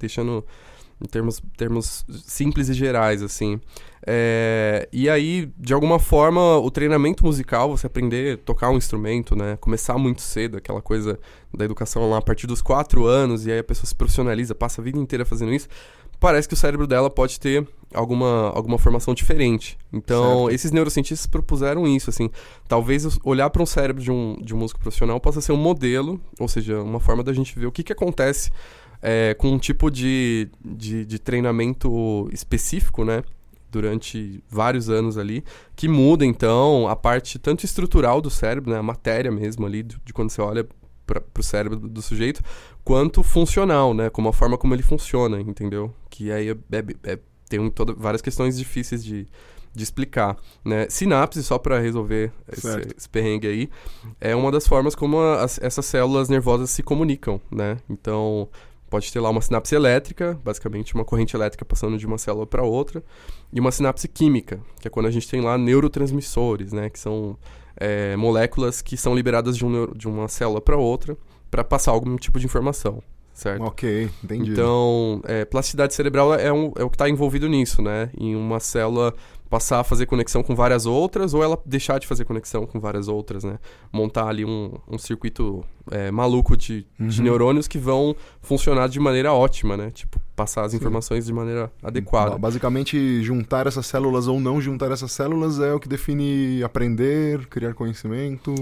[0.00, 0.44] Deixando
[1.00, 3.60] em termos, termos simples e gerais, assim.
[4.06, 9.34] É, e aí, de alguma forma, o treinamento musical, você aprender a tocar um instrumento,
[9.34, 9.56] né?
[9.60, 11.18] Começar muito cedo, aquela coisa
[11.54, 14.80] da educação lá a partir dos quatro anos, e aí a pessoa se profissionaliza, passa
[14.80, 15.68] a vida inteira fazendo isso.
[16.20, 19.78] Parece que o cérebro dela pode ter alguma, alguma formação diferente.
[19.92, 20.50] Então, certo.
[20.50, 22.28] esses neurocientistas propuseram isso, assim.
[22.66, 26.20] Talvez olhar para um cérebro de um, de um músico profissional possa ser um modelo,
[26.40, 28.50] ou seja, uma forma da gente ver o que, que acontece
[29.00, 33.22] é, com um tipo de, de, de, treinamento específico, né?
[33.70, 35.44] Durante vários anos ali,
[35.76, 38.78] que muda então a parte tanto estrutural do cérebro, né?
[38.78, 40.66] A matéria mesmo ali, de, de quando você olha
[41.06, 42.42] para o cérebro do, do, sujeito,
[42.84, 44.10] quanto funcional, né?
[44.10, 45.92] Como a forma como ele funciona, entendeu?
[46.10, 49.26] Que aí é, é, é, tem toda, várias questões difíceis de,
[49.74, 50.36] de explicar.
[50.64, 50.86] Né?
[50.90, 53.70] Sinapse, só para resolver esse, esse, perrengue aí,
[54.20, 57.78] é uma das formas como as, essas células nervosas se comunicam, né?
[57.88, 58.48] Então,
[58.88, 62.62] pode ter lá uma sinapse elétrica, basicamente uma corrente elétrica passando de uma célula para
[62.62, 63.02] outra,
[63.52, 67.36] e uma sinapse química, que é quando a gente tem lá neurotransmissores, né, que são
[67.76, 71.16] é, moléculas que são liberadas de, um neuro, de uma célula para outra
[71.50, 73.62] para passar algum tipo de informação, certo?
[73.62, 74.52] Ok, entendi.
[74.52, 78.10] Então, é, plasticidade cerebral é, um, é o que está envolvido nisso, né?
[78.18, 79.14] Em uma célula
[79.48, 83.08] passar a fazer conexão com várias outras ou ela deixar de fazer conexão com várias
[83.08, 83.58] outras, né?
[83.92, 87.08] Montar ali um, um circuito é, maluco de, uhum.
[87.08, 89.90] de neurônios que vão funcionar de maneira ótima, né?
[89.90, 90.78] Tipo, passar as Sim.
[90.78, 92.36] informações de maneira adequada.
[92.38, 97.74] Basicamente, juntar essas células ou não juntar essas células é o que define aprender, criar
[97.74, 98.54] conhecimento.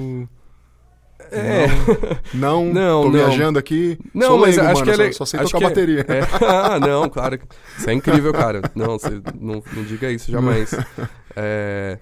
[1.30, 1.66] É.
[2.34, 3.12] Não, não, tô não.
[3.12, 3.98] viajando aqui.
[4.14, 6.06] Não, Sou mas leigo, acho mano, que é só, só sei tocar é- bateria.
[6.08, 6.20] É.
[6.46, 7.38] Ah, não, claro.
[7.78, 8.62] Isso é incrível, cara.
[8.74, 10.70] Não, você não, não diga isso jamais.
[11.38, 11.98] É,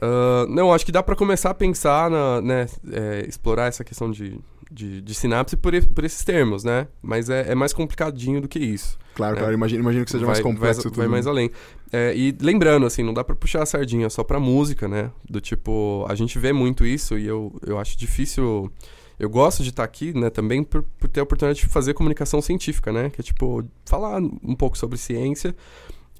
[0.00, 4.12] uh, não, acho que dá para começar a pensar, na, né, é, explorar essa questão
[4.12, 4.38] de
[4.70, 6.88] de, de sinapse por, por esses termos, né?
[7.02, 8.98] Mas é, é mais complicadinho do que isso.
[9.14, 9.40] Claro, né?
[9.40, 9.54] claro.
[9.54, 10.96] Imagino, imagino que seja vai, mais complexo vai, tudo.
[10.96, 11.50] Vai mais além.
[11.92, 15.10] É, e lembrando, assim, não dá pra puxar a sardinha só pra música, né?
[15.28, 18.70] Do tipo, a gente vê muito isso e eu, eu acho difícil...
[19.18, 21.94] Eu gosto de estar tá aqui, né, também por, por ter a oportunidade de fazer
[21.94, 23.08] comunicação científica, né?
[23.08, 25.56] Que é, tipo, falar um pouco sobre ciência,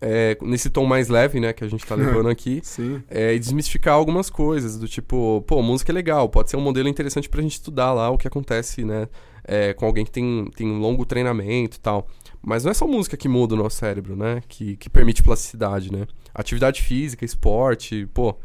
[0.00, 2.62] é, nesse tom mais leve, né, que a gente tá levando aqui,
[3.08, 6.88] é, e desmistificar algumas coisas, do tipo, pô, música é legal, pode ser um modelo
[6.88, 9.08] interessante pra gente estudar lá o que acontece, né,
[9.44, 12.08] é, com alguém que tem, tem um longo treinamento e tal.
[12.42, 15.90] Mas não é só música que muda o nosso cérebro, né, que, que permite plasticidade,
[15.92, 16.06] né.
[16.34, 18.36] Atividade física, esporte, pô,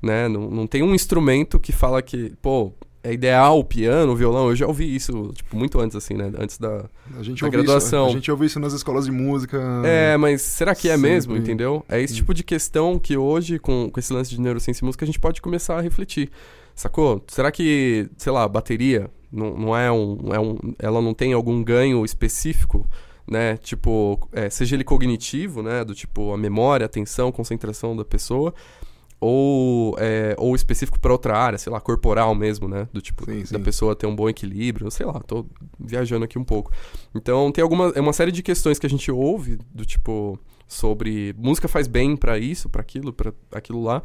[0.00, 4.16] né, não, não tem um instrumento que fala que, pô, é ideal o piano, o
[4.16, 4.48] violão.
[4.50, 6.30] Eu já ouvi isso, tipo, muito antes, assim, né?
[6.38, 6.84] Antes da,
[7.18, 8.06] a gente da graduação.
[8.06, 9.58] Isso, a gente ouve isso nas escolas de música.
[9.84, 11.10] É, mas será que é sempre.
[11.10, 11.84] mesmo, entendeu?
[11.88, 15.04] É esse tipo de questão que hoje, com, com esse lance de neurociência e música,
[15.04, 16.30] a gente pode começar a refletir.
[16.74, 17.22] Sacou?
[17.28, 20.58] Será que, sei lá, bateria não, não é, um, é um.
[20.78, 22.86] Ela não tem algum ganho específico?
[23.26, 23.56] Né?
[23.58, 25.84] Tipo, é, seja ele cognitivo, né?
[25.84, 28.52] Do tipo a memória, atenção, concentração da pessoa,
[29.20, 32.88] ou, é, ou específico para outra área, sei lá, corporal mesmo, né?
[32.92, 33.52] Do tipo, sim, sim.
[33.52, 35.44] da pessoa ter um bom equilíbrio, sei lá, tô
[35.78, 36.72] viajando aqui um pouco.
[37.14, 41.34] Então, tem alguma, é uma série de questões que a gente ouve, do tipo, sobre
[41.36, 44.02] música faz bem para isso, para aquilo, para aquilo lá,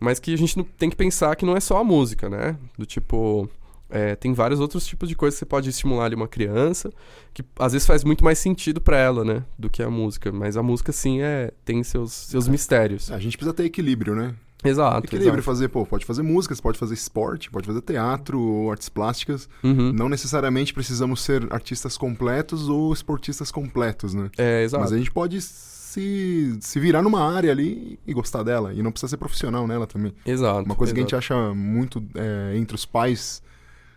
[0.00, 2.58] mas que a gente não, tem que pensar que não é só a música, né?
[2.76, 3.48] Do tipo,
[3.88, 6.92] é, tem vários outros tipos de coisas que você pode estimular ali uma criança,
[7.32, 9.44] que às vezes faz muito mais sentido para ela, né?
[9.56, 10.32] Do que a música.
[10.32, 12.50] Mas a música, sim, é, tem seus, seus é.
[12.50, 13.12] mistérios.
[13.12, 14.34] A gente precisa ter equilíbrio, né?
[14.64, 15.06] Exato.
[15.06, 15.42] Equilíbrio, exato.
[15.42, 19.48] fazer, pô, pode fazer músicas, pode fazer esporte, pode fazer teatro ou artes plásticas.
[19.62, 19.92] Uhum.
[19.92, 24.30] Não necessariamente precisamos ser artistas completos ou esportistas completos, né?
[24.36, 24.82] É, exato.
[24.82, 28.72] Mas a gente pode se, se virar numa área ali e gostar dela.
[28.72, 30.12] E não precisa ser profissional nela também.
[30.24, 30.64] Exato.
[30.64, 30.94] Uma coisa exato.
[30.94, 33.42] que a gente acha muito é, entre os pais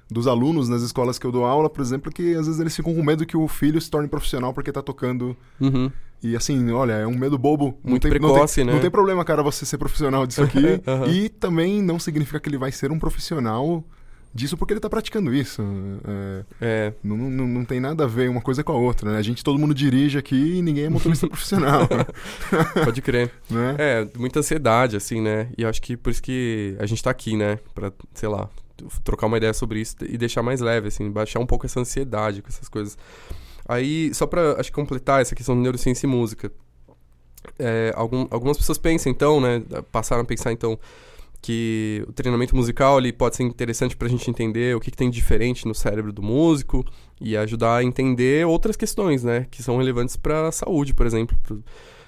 [0.10, 2.96] dos alunos nas escolas que eu dou aula, por exemplo, que às vezes eles ficam
[2.96, 5.38] com medo que o filho se torne profissional porque tá tocando.
[5.60, 5.92] Uhum.
[6.22, 7.78] E assim, olha, é um medo bobo.
[7.84, 8.74] Muito tem, precoce, não tem, né?
[8.74, 10.60] Não tem problema, cara, você ser profissional disso aqui.
[10.86, 11.06] uhum.
[11.10, 13.84] E também não significa que ele vai ser um profissional
[14.34, 15.62] disso porque ele tá praticando isso.
[16.08, 16.94] É, é.
[17.04, 19.18] Não, não, não tem nada a ver uma coisa com a outra, né?
[19.18, 21.88] A gente, todo mundo dirige aqui e ninguém é motorista profissional.
[22.84, 23.32] Pode crer.
[23.50, 23.76] Né?
[23.78, 25.50] É, muita ansiedade, assim, né?
[25.58, 27.60] E acho que por isso que a gente tá aqui, né?
[27.74, 28.50] Pra, sei lá,
[29.04, 32.42] trocar uma ideia sobre isso e deixar mais leve, assim, baixar um pouco essa ansiedade
[32.42, 32.98] com essas coisas.
[33.70, 36.52] Aí, só pra, acho completar essa questão de neurociência e música.
[37.58, 40.78] É, algum, algumas pessoas pensam, então, né, passaram a pensar, então,
[41.42, 44.98] que o treinamento musical ali pode ser interessante para a gente entender o que, que,
[44.98, 46.84] tem de diferente no cérebro do músico
[47.22, 51.38] e ajudar a entender outras questões, né, que são relevantes para a saúde, por exemplo,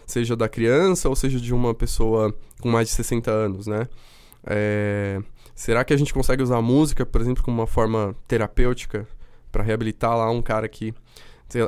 [0.06, 3.88] seja da criança ou seja de uma pessoa com mais de 60 anos, né.
[4.46, 5.22] É,
[5.62, 9.08] Será que a gente consegue usar a música, por exemplo, como uma forma terapêutica
[9.52, 10.92] para reabilitar lá um cara que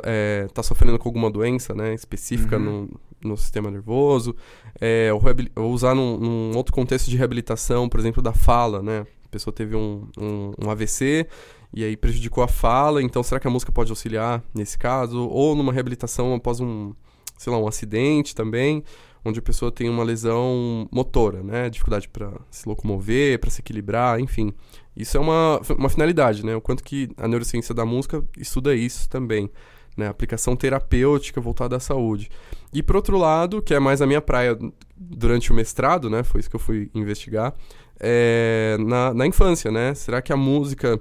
[0.04, 2.88] é, tá sofrendo com alguma doença né, específica uhum.
[3.22, 4.34] no, no sistema nervoso?
[4.80, 5.22] É, ou,
[5.56, 9.06] ou, usar num, num, outro contexto de reabilitação, por exemplo, da fala, né?
[9.24, 11.26] A pessoa teve um, um, um AVC
[11.72, 15.28] e aí prejudicou a fala, então será que a música pode auxiliar nesse caso?
[15.28, 16.92] Ou numa reabilitação após um,
[17.36, 18.84] sei lá, um acidente também,
[19.24, 21.68] onde a pessoa tem uma lesão motora, né?
[21.68, 24.52] Dificuldade para se locomover, para se equilibrar, enfim.
[24.96, 26.54] Isso é uma, uma finalidade, né?
[26.54, 29.50] O quanto que a neurociência da música estuda isso também,
[29.96, 30.08] né?
[30.08, 32.30] Aplicação terapêutica voltada à saúde.
[32.72, 34.58] E por outro lado, que é mais a minha praia
[34.96, 36.22] durante o mestrado, né?
[36.22, 37.54] Foi isso que eu fui investigar,
[38.00, 39.94] é na, na infância, né?
[39.94, 40.98] Será que a música,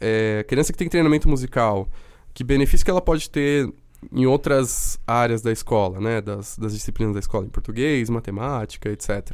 [0.00, 1.88] é, criança que tem treinamento musical,
[2.32, 3.68] que benefício que ela pode ter
[4.12, 6.20] em outras áreas da escola, né?
[6.20, 9.32] Das, das disciplinas da escola, em português, matemática, etc.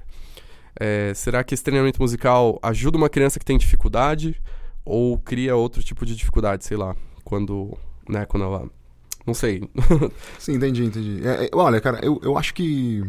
[0.78, 4.40] É, será que esse treinamento musical ajuda uma criança que tem dificuldade
[4.84, 7.76] ou cria outro tipo de dificuldade, sei lá, quando,
[8.08, 8.70] né, quando ela...
[9.26, 9.68] Não sei.
[10.38, 11.26] Sim, entendi, entendi.
[11.26, 13.02] É, é, olha, cara, eu, eu acho que...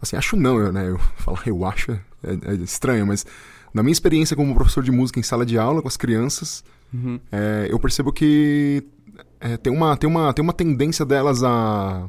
[0.00, 0.88] Assim, acho não, eu, né?
[0.88, 3.26] Eu falar eu acho é, é, estranho, mas
[3.72, 7.18] na minha experiência como professor de música em sala de aula com as crianças, uhum.
[7.32, 8.84] É, eu percebo que
[9.40, 12.08] é, tem, uma, tem, uma, tem uma tendência delas a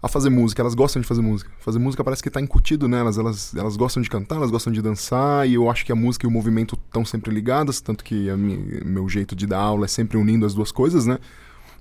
[0.00, 1.50] a fazer música, elas gostam de fazer música.
[1.58, 4.80] Fazer música parece que está incutido nelas, elas, elas gostam de cantar, elas gostam de
[4.80, 8.30] dançar, e eu acho que a música e o movimento estão sempre ligadas, tanto que
[8.36, 11.18] minha, meu jeito de dar aula é sempre unindo as duas coisas, né?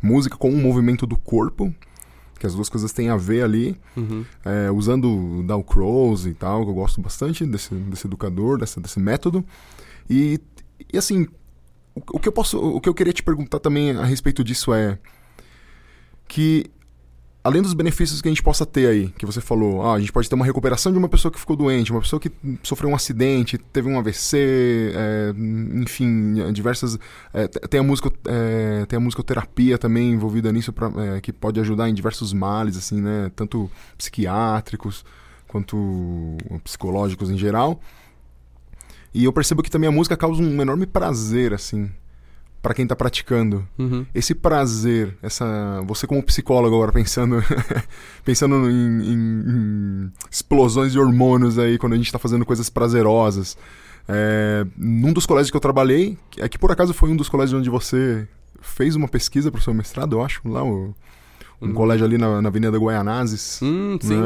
[0.01, 1.73] Música com o movimento do corpo,
[2.39, 4.23] que as duas coisas têm a ver ali, Uhum.
[4.45, 8.99] é, usando Dow Crows e tal, que eu gosto bastante desse, desse educador, desse, desse
[8.99, 9.43] método.
[10.09, 10.39] E,
[10.93, 11.27] e assim,
[11.95, 14.71] o, o que eu posso, o que eu queria te perguntar também a respeito disso
[14.73, 14.99] é
[16.27, 16.65] que
[17.47, 20.11] além dos benefícios que a gente possa ter aí, que você falou, ah, a gente
[20.11, 22.29] pode ter uma recuperação de uma pessoa que ficou doente, uma pessoa que
[22.61, 25.33] sofreu um acidente, teve um AVC, é,
[25.81, 26.99] enfim, diversas.
[27.33, 31.57] É, tem, a musico, é, tem a musicoterapia também envolvida nisso, pra, é, que pode
[31.61, 33.31] ajudar em diversos males, assim, né?
[33.33, 35.05] Tanto psiquiátricos
[35.47, 37.79] quanto psicológicos em geral.
[39.13, 41.89] E eu percebo que também a música causa um enorme prazer, assim,
[42.67, 43.65] para quem tá praticando.
[43.79, 44.05] Uhum.
[44.13, 45.81] Esse prazer, essa.
[45.87, 47.37] Você como psicólogo agora pensando.
[48.25, 53.57] pensando em, em- em explosões de hormônios aí quando a gente tá fazendo coisas prazerosas.
[54.05, 57.57] É, num dos colégios que eu trabalhei, é que por acaso foi um dos colégios
[57.57, 58.27] onde você
[58.61, 60.93] fez uma pesquisa pro seu mestrado, eu acho, lá, o-
[61.61, 61.73] um Uhum.
[61.73, 63.59] colégio ali na, na Avenida Guaianazes.
[63.63, 64.21] Hum, sim.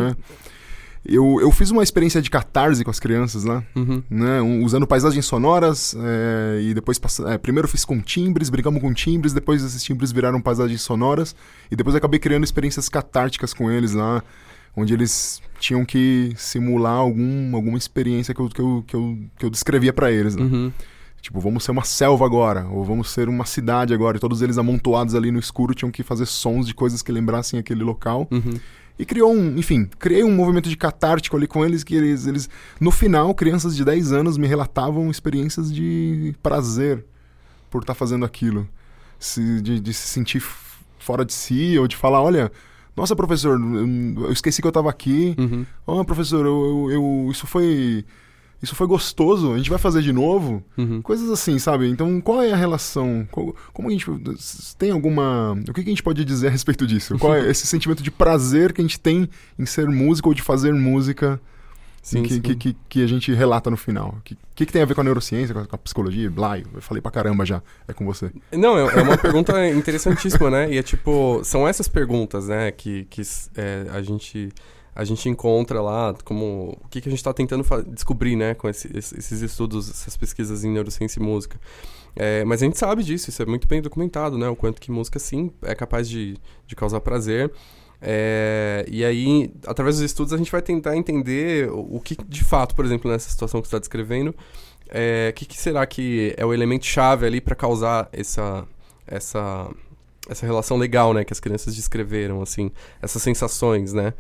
[1.04, 4.04] Eu, eu fiz uma experiência de catarse com as crianças lá Uhum.
[4.10, 8.94] né, um- usando paisagens sonoras é, e depois é, primeiro fiz com timbres, brincamos com
[8.94, 11.36] timbres, depois esses timbres viraram paisagens sonoras
[11.72, 14.24] e depois acabei criando experiências catárticas com eles lá,
[14.78, 19.46] onde eles tinham que simular algum, alguma experiência que eu, que eu, que eu, que
[19.46, 20.36] eu descrevia pra eles.
[20.36, 20.44] né?
[20.44, 20.72] Uhum.
[21.20, 24.58] Tipo, vamos ser uma selva agora, ou vamos ser uma cidade agora, e todos eles
[24.58, 28.28] amontoados ali no escuro tinham que fazer sons de coisas que lembrassem aquele local.
[28.32, 28.54] Uhum.
[29.02, 32.48] E criou um, enfim, criei um movimento de catártico ali com eles, que eles, eles
[32.80, 37.04] no final, crianças de 10 anos me relatavam experiências de prazer
[37.70, 38.68] por estar fazendo aquilo.
[39.20, 40.42] Se- de, de se sentir
[41.00, 42.52] fora de si, ou de falar, olha,
[42.96, 45.36] nossa, professor, eu, esqueci que eu estava aqui.
[45.38, 45.66] Uhum.
[45.88, 48.06] Ó, professor, eu, eu, eu- isso foi...
[48.62, 50.64] Isso foi gostoso, a gente vai fazer de novo?
[50.78, 51.02] Uhum.
[51.02, 51.90] Coisas assim, sabe?
[51.90, 53.28] Então, qual é a relação?
[53.32, 54.06] Qual- como a gente
[54.78, 57.18] tem alguma, o que, que a gente pode dizer a respeito disso?
[57.18, 60.42] Qual é esse sentimento de prazer que a gente tem em ser músico ou de
[60.42, 61.42] fazer música
[62.02, 62.42] Sim, que, sim.
[62.42, 64.16] que, que, que a gente relata no final?
[64.18, 66.32] O que, que, tem a ver com a neurociência, com a, com a psicologia?
[66.32, 67.62] Blá, eu falei pra caramba já.
[67.88, 68.32] É com você.
[68.52, 70.72] Não, é é uma pergunta interessantíssima, né?
[70.74, 73.22] E é tipo, são essas perguntas, né, que, que
[73.56, 74.50] é, a gente
[74.94, 78.68] a gente encontra lá como o que, que a gente está tentando descobrir, né, com
[78.70, 81.60] esse- esses estudos, essas pesquisas em neurociência e música.
[82.16, 84.50] É, mas a gente sabe disso, isso é muito bem documentado, né?
[84.50, 86.36] O quanto que música sim é capaz de,
[86.68, 87.50] de causar prazer.
[88.02, 92.44] É, e aí, através dos estudos, a gente vai tentar entender o, o que de
[92.44, 94.36] fato, por exemplo, nessa situação que você está descrevendo,
[94.90, 98.68] é, o que, que será que é o elemento chave ali para causar essa,
[99.08, 99.70] essa,
[100.28, 104.14] essa relação legal, né, que as crianças descreveram, assim, essas sensações, né?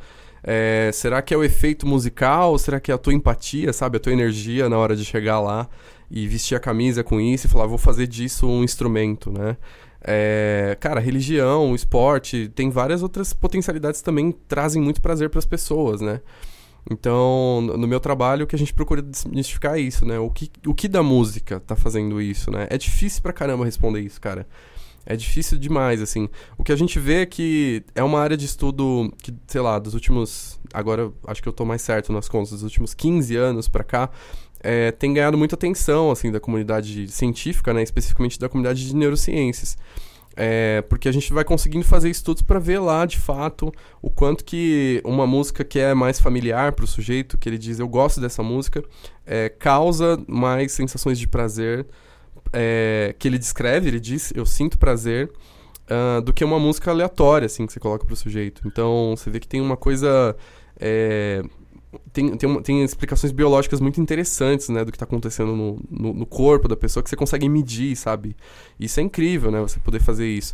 [0.43, 2.58] É, será que é o efeito musical?
[2.58, 3.97] Será que é a tua empatia, sabe?
[3.97, 5.69] A tua energia na hora de chegar lá
[6.10, 9.56] e vestir a camisa com isso e falar, vou fazer disso um instrumento, né?
[10.04, 16.01] É, cara, religião, esporte, tem várias outras potencialidades também trazem muito prazer para as pessoas,
[16.01, 16.21] né?
[16.89, 20.17] Então, no no meu trabalho, o que a gente procura desmistificar é isso, né?
[20.19, 22.67] O que, o que da música tá fazendo isso, né?
[22.69, 24.47] É difícil pra caramba responder isso, cara.
[25.06, 26.30] É difícil demais, assim.
[26.58, 29.80] O que a gente vê é que é uma área de estudo que, sei lá,
[29.80, 30.60] dos últimos.
[30.74, 34.10] Agora acho que eu tô mais certo nas contas, dos últimos 15 anos pra cá,
[34.64, 37.82] é, tem ganhado muita atenção, assim, da comunidade científica, né?
[37.82, 39.78] Especificamente da comunidade de neurociências.
[40.36, 44.46] É, porque a gente vai conseguindo fazer estudos para ver lá, de fato, o quanto
[44.46, 48.22] que uma música que é mais familiar para o sujeito, que ele diz eu gosto
[48.22, 48.84] dessa música,
[49.26, 51.86] é, causa mais sensações de prazer,
[52.54, 55.32] é, que ele descreve, ele diz eu sinto prazer,
[55.90, 58.62] ah, do que uma música aleatória, assim, que você coloca para o sujeito.
[58.66, 60.36] Então, você vê que tem uma coisa...
[60.80, 61.44] é,
[62.13, 66.13] tem, tem, uma- tem explicações biológicas muito interessantes, né, do que está acontecendo no, no,
[66.13, 68.36] no corpo da pessoa, que você consegue medir, sabe?
[68.80, 70.54] Isso é incrível, né, você poder fazer isso.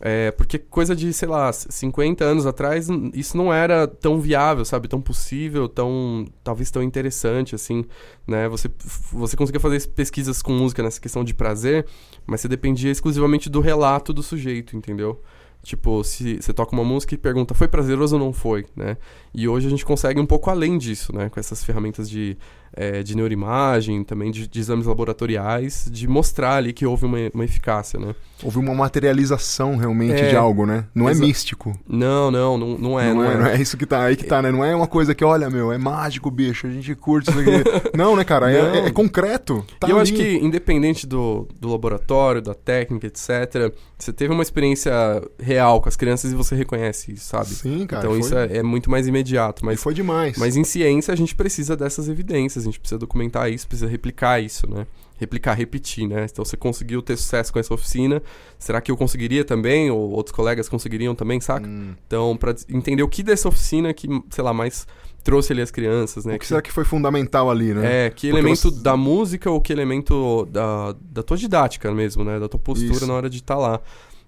[0.00, 4.88] É, porque coisa de, sei lá, 50 anos atrás, isso não era tão viável, sabe?
[4.88, 7.84] Tão possível, tão, talvez tão interessante, assim,
[8.26, 8.48] né?
[8.48, 8.70] Você,
[9.12, 11.86] você conseguia fazer pesquisas com música nessa questão de prazer,
[12.26, 15.20] mas você dependia exclusivamente do relato do sujeito, entendeu?
[15.66, 18.96] Tipo, se você toca uma música e pergunta, foi prazeroso ou não foi, né?
[19.34, 21.28] E hoje a gente consegue um pouco além disso, né?
[21.28, 22.38] Com essas ferramentas de
[22.72, 27.44] é, de neuroimagem, também de, de, exames laboratoriais, de mostrar ali que houve uma, uma
[27.44, 28.14] eficácia, né?
[28.42, 30.84] Houve uma materialização realmente é, de algo, né?
[30.94, 31.72] Não é místico.
[31.88, 33.08] Não, não, não, não é.
[33.08, 34.52] Não, não é, é, não é isso que tá aí que tá, né?
[34.52, 37.50] Não é uma coisa que, olha, meu, é mágico, bicho, a gente curte isso aqui.
[37.96, 38.52] não, né, cara?
[38.52, 39.64] É, é, é, concreto.
[39.80, 40.02] Tá e eu ali.
[40.02, 44.92] acho que, independente do, do laboratório, da técnica, etc., você teve uma experiência
[45.38, 47.48] real com as crianças e você reconhece isso, sabe?
[47.48, 48.02] Sim, cara.
[48.02, 48.20] Então foi...
[48.20, 49.64] isso é, é, muito mais imediato.
[49.64, 50.36] Mas e foi demais.
[50.36, 54.40] Mas em ciência a gente precisa dessas evidências, a gente precisa documentar isso, precisa replicar
[54.40, 54.86] isso, né?
[55.18, 56.26] Replicar, repetir, né?
[56.30, 58.22] Então você conseguiu ter sucesso com essa oficina,
[58.58, 59.90] será que eu conseguiria também?
[59.90, 61.66] Ou outros colegas conseguiriam também, saca?
[61.66, 61.94] Hum.
[62.06, 64.86] Então, para entender o que dessa oficina que, sei lá, mais
[65.26, 66.34] trouxe ali as crianças, né?
[66.34, 68.06] O que, que será que foi fundamental ali, né?
[68.06, 68.82] É, que Porque elemento você...
[68.82, 72.38] da música ou que elemento da, da tua didática mesmo, né?
[72.38, 73.06] Da tua postura Isso.
[73.06, 73.80] na hora de estar tá lá,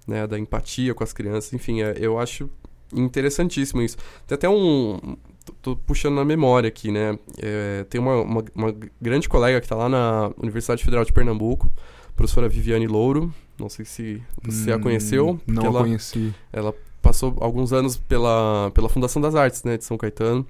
[0.06, 0.26] né?
[0.26, 2.50] Da empatia com as crianças, enfim, é, eu acho
[2.92, 3.96] interessantíssimo isso.
[4.26, 5.16] Tem até um...
[5.62, 7.18] Tô, puxando na memória aqui, né?
[7.38, 11.70] É, tem uma, uma, uma, grande colega que está lá na Universidade Federal de Pernambuco,
[12.16, 13.32] professora Viviane Louro.
[13.58, 15.40] Não sei se você hum, a conheceu.
[15.46, 16.34] Não ela, a conheci.
[16.52, 19.76] Ela passou alguns anos pela, pela Fundação das Artes, né?
[19.76, 20.46] De São Caetano.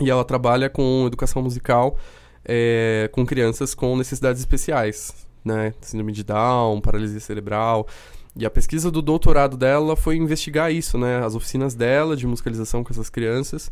[0.00, 1.98] E ela trabalha com educação musical
[2.44, 5.74] é, com crianças com necessidades especiais, né?
[5.80, 7.86] Síndrome de Down, paralisia cerebral.
[8.34, 11.24] E a pesquisa do doutorado dela foi investigar isso, né?
[11.24, 13.70] As oficinas dela de musicalização com essas crianças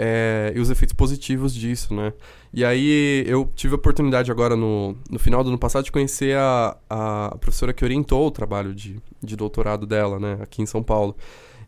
[0.00, 2.12] é, e os efeitos positivos disso, né?
[2.54, 6.36] E aí eu tive a oportunidade agora no, no final do ano passado de conhecer
[6.36, 10.38] a, a professora que orientou o trabalho de, de doutorado dela, né?
[10.40, 11.16] Aqui em São Paulo.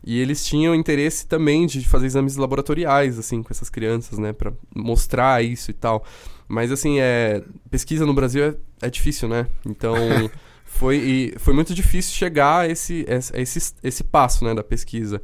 [0.01, 4.31] E eles tinham interesse também de fazer exames laboratoriais, assim, com essas crianças, né?
[4.31, 6.05] Pra mostrar isso e tal.
[6.47, 7.43] Mas, assim, é...
[7.69, 9.45] Pesquisa no Brasil é, é difícil, né?
[9.65, 9.93] Então...
[10.63, 14.55] foi, foi muito difícil chegar a esse, a esse, esse passo, né?
[14.55, 15.21] Da pesquisa.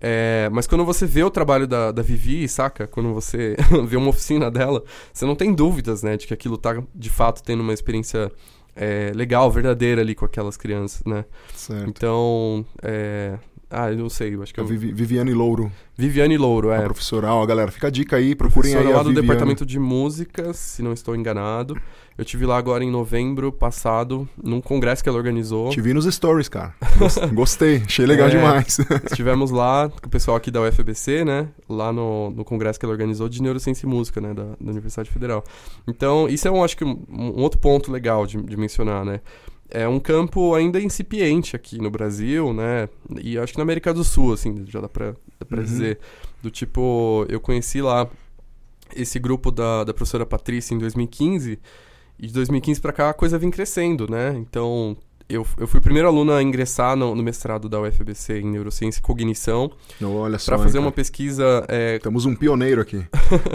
[0.00, 2.86] É, mas quando você vê o trabalho da, da Vivi, saca?
[2.86, 3.56] Quando você
[3.86, 4.82] vê uma oficina dela,
[5.12, 6.16] você não tem dúvidas, né?
[6.16, 8.30] De que aquilo tá, de fato, tendo uma experiência
[8.74, 11.24] é, legal, verdadeira ali com aquelas crianças, né?
[11.54, 11.88] Certo.
[11.88, 14.66] Então, é, ah, eu não sei, acho que é eu...
[14.66, 15.72] Viviane Louro.
[15.96, 16.78] Viviane Louro, é.
[16.78, 19.26] A professora, ó, galera, fica a dica aí, procurem professora aí lá a do Viviane.
[19.26, 21.76] departamento de música, se não estou enganado.
[22.16, 25.68] Eu tive lá agora em novembro passado, num congresso que ela organizou.
[25.70, 26.74] Te vi nos stories, cara.
[27.34, 28.78] Gostei, achei legal é, demais.
[29.04, 31.48] estivemos lá com o pessoal aqui da UFBC, né?
[31.68, 34.32] Lá no, no congresso que ela organizou de Neurociência e Música, né?
[34.32, 35.44] Da, da Universidade Federal.
[35.86, 39.20] Então, isso é, um, acho que, um, um outro ponto legal de, de mencionar, né?
[39.70, 42.88] É um campo ainda incipiente aqui no Brasil, né?
[43.22, 45.64] E acho que na América do Sul, assim, já dá pra, dá pra uhum.
[45.64, 45.98] dizer.
[46.42, 48.08] Do tipo, eu conheci lá
[48.94, 51.58] esse grupo da, da professora Patrícia em 2015,
[52.18, 54.34] e de 2015 para cá a coisa vem crescendo, né?
[54.36, 54.96] Então,
[55.28, 59.00] eu, eu fui o primeiro aluno a ingressar no, no mestrado da UFBC em Neurociência
[59.00, 59.70] e Cognição.
[60.00, 60.52] Olha só.
[60.52, 61.64] Para fazer hein, uma pesquisa.
[61.68, 61.98] É...
[61.98, 63.04] Temos um pioneiro aqui.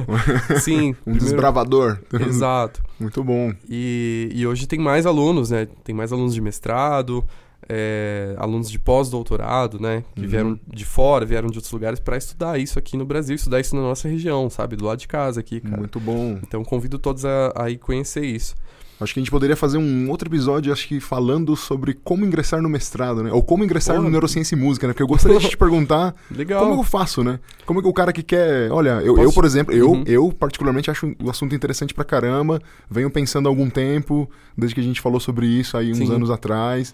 [0.60, 0.90] Sim.
[1.08, 1.26] um primeiro...
[1.26, 2.00] desbravador.
[2.28, 2.84] Exato.
[3.00, 3.54] Muito bom.
[3.70, 5.68] E, e hoje tem mais alunos, né?
[5.84, 7.24] Tem mais alunos de mestrado,
[7.70, 10.04] é, alunos de pós-doutorado, né?
[10.14, 10.28] Que uhum.
[10.28, 13.76] vieram de fora, vieram de outros lugares para estudar isso aqui no Brasil, estudar isso
[13.78, 14.76] na nossa região, sabe?
[14.76, 15.78] Do lado de casa aqui, cara.
[15.78, 16.38] Muito bom.
[16.44, 18.56] Então convido todos a, a ir conhecer isso.
[19.04, 22.62] Acho que a gente poderia fazer um outro episódio, acho que falando sobre como ingressar
[22.62, 23.32] no mestrado, né?
[23.32, 24.94] Ou como ingressar Pô, no Neurociência e Música, né?
[24.94, 26.62] Porque eu gostaria de te perguntar Legal.
[26.62, 27.40] como eu faço, né?
[27.66, 28.72] Como é que o cara que quer.
[28.72, 30.04] Olha, eu, eu por exemplo, eu, uhum.
[30.06, 32.62] eu particularmente acho o assunto interessante pra caramba.
[32.90, 36.14] Venho pensando há algum tempo, desde que a gente falou sobre isso aí uns Sim.
[36.14, 36.94] anos atrás.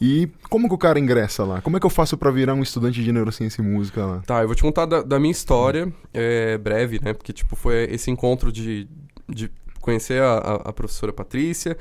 [0.00, 1.60] E como que o cara ingressa lá?
[1.60, 4.22] Como é que eu faço para virar um estudante de neurociência e música lá?
[4.26, 7.12] Tá, eu vou te contar da, da minha história, é, breve, né?
[7.12, 8.88] Porque, tipo, foi esse encontro de,
[9.28, 9.48] de
[9.82, 11.76] conhecer a, a, a professora Patrícia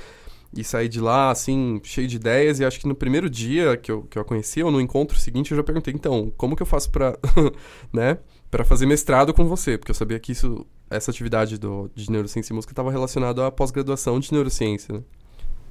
[0.56, 2.60] e sair de lá, assim, cheio de ideias.
[2.60, 5.18] E acho que no primeiro dia que eu, que eu a conheci, ou no encontro
[5.18, 7.18] seguinte, eu já perguntei, então, como que eu faço pra,
[7.94, 8.18] né,
[8.66, 9.78] fazer mestrado com você?
[9.78, 13.52] Porque eu sabia que isso, essa atividade do, de neurociência e música estava relacionada à
[13.52, 15.02] pós-graduação de neurociência, né?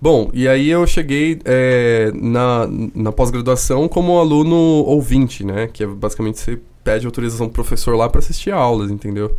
[0.02, 5.66] Bom, e aí eu cheguei é, na, na pós-graduação como aluno ouvinte, né?
[5.66, 9.36] Que é basicamente você pede autorização do professor lá para assistir aulas, entendeu?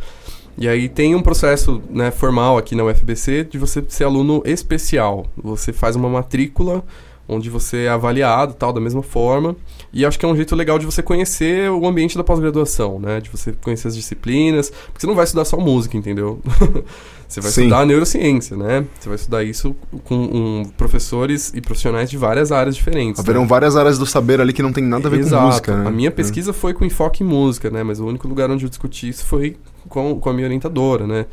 [0.56, 5.26] E aí tem um processo né, formal aqui na UFBC de você ser aluno especial.
[5.36, 6.84] Você faz uma matrícula
[7.28, 9.56] onde você é avaliado tal da mesma forma.
[9.92, 13.20] E acho que é um jeito legal de você conhecer o ambiente da pós-graduação, né?
[13.20, 16.40] De você conhecer as disciplinas, porque você não vai estudar só música, entendeu?
[17.28, 17.62] você vai Sim.
[17.62, 18.86] estudar neurociência, né?
[18.98, 23.20] Você vai estudar isso com um, professores e profissionais de várias áreas diferentes.
[23.20, 23.48] Haverão né?
[23.48, 25.42] várias áreas do saber ali que não tem nada a ver Exato.
[25.42, 25.88] com música, né?
[25.88, 26.54] A minha pesquisa é.
[26.54, 27.82] foi com enfoque em música, né?
[27.82, 29.56] Mas o único lugar onde eu discuti isso foi
[29.92, 31.26] com, com a minha orientadora, né?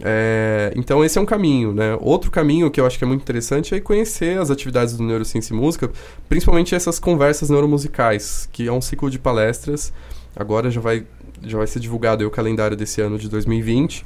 [0.00, 1.96] É, então esse é um caminho, né?
[2.00, 5.54] Outro caminho que eu acho que é muito interessante é conhecer as atividades do Neurociência
[5.54, 5.90] e Música,
[6.28, 9.92] principalmente essas conversas neuromusicais, que é um ciclo de palestras.
[10.36, 11.06] Agora já vai,
[11.42, 14.04] já vai ser divulgado o calendário desse ano de 2020.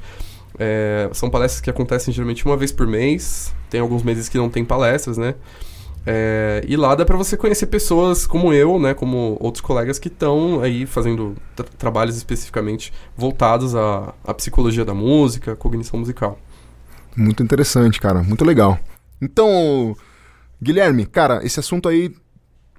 [0.57, 3.53] É, são palestras que acontecem geralmente uma vez por mês.
[3.69, 5.35] Tem alguns meses que não tem palestras, né?
[6.11, 10.07] É, e lá dá para você conhecer pessoas como eu, né, como outros colegas que
[10.07, 16.39] estão aí fazendo tra trabalhos especificamente voltados à, à psicologia da música, cognição musical.
[17.15, 18.79] Muito interessante, cara, muito legal.
[19.21, 19.95] Então,
[20.59, 22.11] Guilherme, cara, esse assunto aí,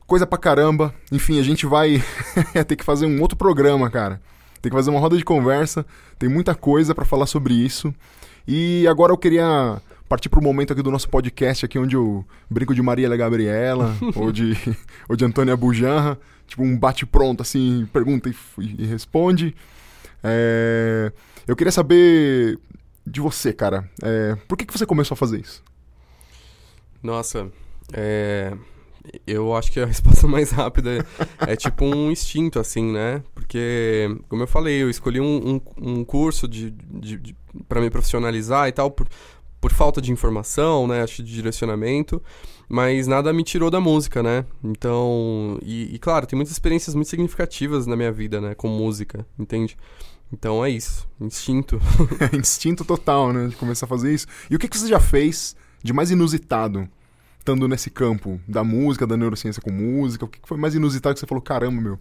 [0.09, 0.93] coisa pra caramba.
[1.13, 2.03] Enfim, a gente vai
[2.67, 4.21] ter que fazer um outro programa, cara.
[4.61, 5.87] Tem que fazer uma roda de conversa,
[6.19, 7.95] tem muita coisa para falar sobre isso.
[8.45, 9.81] E agora eu queria
[10.11, 13.97] partir para o momento aqui do nosso podcast, aqui onde eu brinco de Maria Gabriela
[14.17, 14.57] ou, de,
[15.09, 19.55] ou de Antônia Bujanra, tipo um bate-pronto, assim, pergunta e, e responde.
[20.21, 21.13] É,
[21.47, 22.59] eu queria saber
[23.07, 25.63] de você, cara, é, por que, que você começou a fazer isso?
[27.01, 27.49] Nossa,
[27.93, 28.53] é,
[29.25, 31.07] eu acho que a resposta mais rápida
[31.47, 33.23] é tipo um instinto, assim, né?
[33.33, 37.37] Porque, como eu falei, eu escolhi um, um, um curso de, de, de
[37.69, 39.09] para me profissionalizar e tal, por,
[39.61, 41.03] por falta de informação, né?
[41.03, 42.23] Acho de direcionamento.
[42.69, 44.45] Mas nada me tirou da música, né?
[44.63, 45.59] Então.
[45.63, 48.55] E, e, claro, tem muitas experiências muito significativas na minha vida, né?
[48.55, 49.77] Com música, entende?
[50.33, 51.07] Então é isso.
[51.21, 51.81] Instinto.
[52.33, 53.49] Instinto total, né?
[53.49, 54.27] De começar a fazer isso.
[54.49, 56.89] E o que, que você já fez de mais inusitado?
[57.39, 61.21] Estando nesse campo da música, da neurociência com música, o que foi mais inusitado que
[61.21, 61.99] você falou, caramba, meu,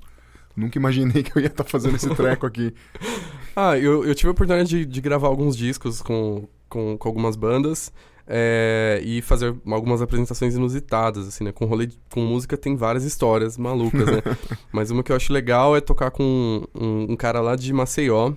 [0.56, 2.74] Nunca imaginei que eu ia estar tá fazendo esse treco aqui.
[3.56, 7.36] ah, eu, eu tive a oportunidade de, de gravar alguns discos com, com, com algumas
[7.36, 7.92] bandas.
[8.32, 11.52] É, e fazer algumas apresentações inusitadas, assim, né?
[11.52, 14.22] Com rolê de, com música tem várias histórias malucas, né?
[14.72, 18.34] Mas uma que eu acho legal é tocar com um, um cara lá de Maceió,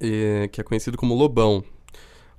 [0.00, 1.62] é, que é conhecido como Lobão.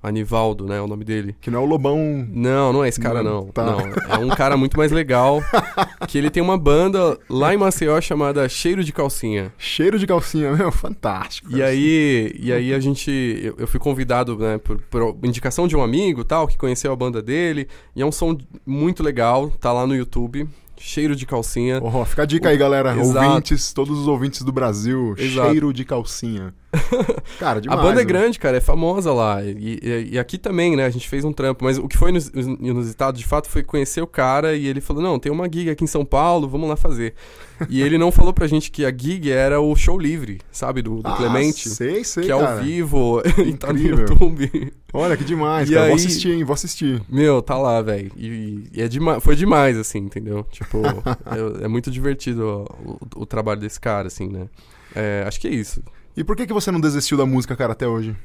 [0.02, 0.80] Anivaldo, né?
[0.80, 1.36] O nome dele.
[1.40, 2.26] Que não é o Lobão.
[2.30, 3.44] Não, não é esse cara, não.
[3.44, 3.64] Não, tá.
[3.64, 3.80] não.
[3.80, 5.42] É um cara muito mais legal.
[6.08, 9.52] que ele tem uma banda lá em Maceió chamada Cheiro de Calcinha.
[9.58, 11.50] Cheiro de Calcinha, meu, fantástico.
[11.54, 13.10] E aí, e aí a gente.
[13.42, 16.96] Eu, eu fui convidado, né, por, por, indicação de um amigo tal, que conheceu a
[16.96, 17.68] banda dele.
[17.94, 20.48] E é um som muito legal, tá lá no YouTube
[20.80, 21.78] cheiro de calcinha.
[21.82, 22.98] Oh, fica a dica aí, galera.
[22.98, 23.28] Exato.
[23.28, 25.50] Ouvintes, todos os ouvintes do Brasil, Exato.
[25.50, 26.54] cheiro de calcinha.
[27.38, 27.80] Cara, demais.
[27.80, 29.42] a banda é grande, cara, é famosa lá.
[29.42, 30.84] E, e, e, aqui também, né?
[30.84, 31.64] A gente fez um trampo.
[31.64, 32.12] Mas o que foi
[32.60, 35.82] inusitado, de fato, foi conhecer o cara e ele falou: Não, tem uma gig aqui
[35.82, 37.14] em São Paulo, vamos lá fazer.
[37.68, 40.80] e ele não falou pra gente que a gig era o show livre, sabe?
[40.80, 41.68] Do, do ah, Clemente.
[41.68, 42.24] Sei, sei.
[42.24, 44.72] Que é ao vivo e tá no YouTube.
[44.92, 45.86] Olha que demais, e cara.
[45.86, 46.44] Aí, vou assistir, hein?
[46.44, 47.02] Vou assistir.
[47.08, 48.10] Meu, tá lá, velho.
[48.16, 50.44] E, e, é demais, foi demais, assim, entendeu?
[50.50, 50.78] Tipo,
[51.60, 54.48] é, é, muito divertido o, o, o, trabalho desse cara, assim, né?
[54.94, 55.82] É, acho que é isso.
[56.16, 58.16] E por que, que você não desistiu da música, cara, até hoje?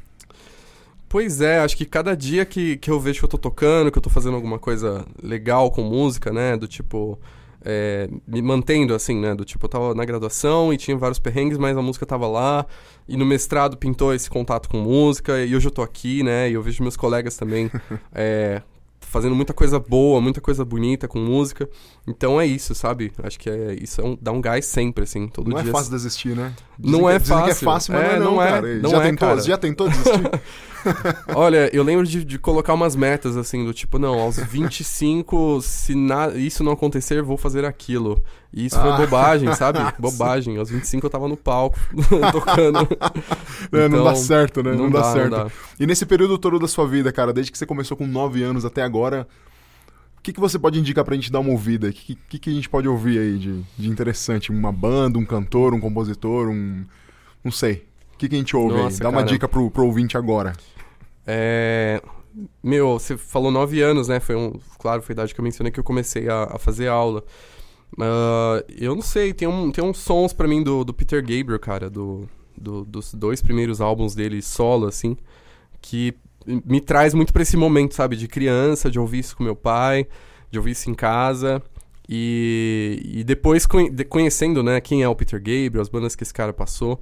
[1.08, 3.98] Pois é, acho que cada dia que, que eu vejo que eu tô tocando, que
[3.98, 6.58] eu tô fazendo alguma coisa legal com música, né?
[6.58, 7.20] Do tipo.
[7.68, 9.34] É, me mantendo assim, né?
[9.34, 12.66] Do tipo, eu tava na graduação e tinha vários perrengues, mas a música tava lá.
[13.08, 15.44] E no mestrado pintou esse contato com música.
[15.44, 16.50] E hoje eu tô aqui, né?
[16.50, 17.72] E eu vejo meus colegas também
[18.14, 18.62] é,
[19.00, 21.70] fazendo muita coisa boa, muita coisa bonita com música.
[22.06, 23.14] Então é isso, sabe?
[23.24, 25.64] Acho que é isso é um, dá um gás sempre, assim, todo não dia.
[25.64, 26.54] Não é fácil desistir, né?
[26.80, 27.50] Dizem não é que, fácil.
[27.50, 28.76] é fácil, mas é, não, é, não, é, cara.
[28.76, 29.42] Não já, é, tentou, cara.
[29.42, 30.42] já tentou desistir?
[31.34, 35.96] Olha, eu lembro de, de, colocar umas metas, assim, do tipo, não, aos 25, se
[35.96, 38.22] na, isso não acontecer, vou fazer aquilo.
[38.54, 38.82] E isso ah.
[38.82, 39.80] foi bobagem, sabe?
[40.00, 40.58] bobagem.
[40.58, 41.78] Aos 25 eu tava no palco,
[42.32, 42.88] tocando.
[43.72, 44.72] É, então, não dá então, certo, né?
[44.72, 45.32] Não, não dá, dá, certo.
[45.32, 45.52] Não dá.
[45.80, 48.64] E nesse período todo da sua vida, cara, desde que você começou com 9 anos
[48.64, 49.28] até agora,
[50.26, 51.88] que, que você pode indicar pra gente dar uma ouvida?
[51.88, 54.50] O que, que, que a gente pode ouvir aí de, de interessante?
[54.50, 56.84] Uma banda, um cantor, um compositor, um.
[57.44, 57.86] Não sei.
[58.14, 59.00] O que, que a gente ouve Nossa, aí?
[59.00, 59.18] Dá cara.
[59.18, 60.54] uma dica pro, pro ouvinte agora.
[61.28, 62.02] É.
[62.64, 64.20] Meu, você falou nove anos, né?
[64.20, 64.54] Foi um.
[64.80, 67.24] Claro, foi a idade que eu mencionei que eu comecei a, a fazer aula.
[67.94, 71.60] Uh, eu não sei, tem, um, tem uns sons para mim do, do Peter Gabriel,
[71.60, 75.16] cara, do, do, dos dois primeiros álbuns dele solo, assim,
[75.80, 76.14] que
[76.46, 78.16] me traz muito pra esse momento, sabe?
[78.16, 80.08] De criança, de ouvir isso com meu pai,
[80.52, 81.62] de ouvir isso em casa.
[82.08, 83.66] E, e depois
[84.10, 87.00] conhecendo, né, quem é o Peter Gabriel, as bandas que esse cara passou,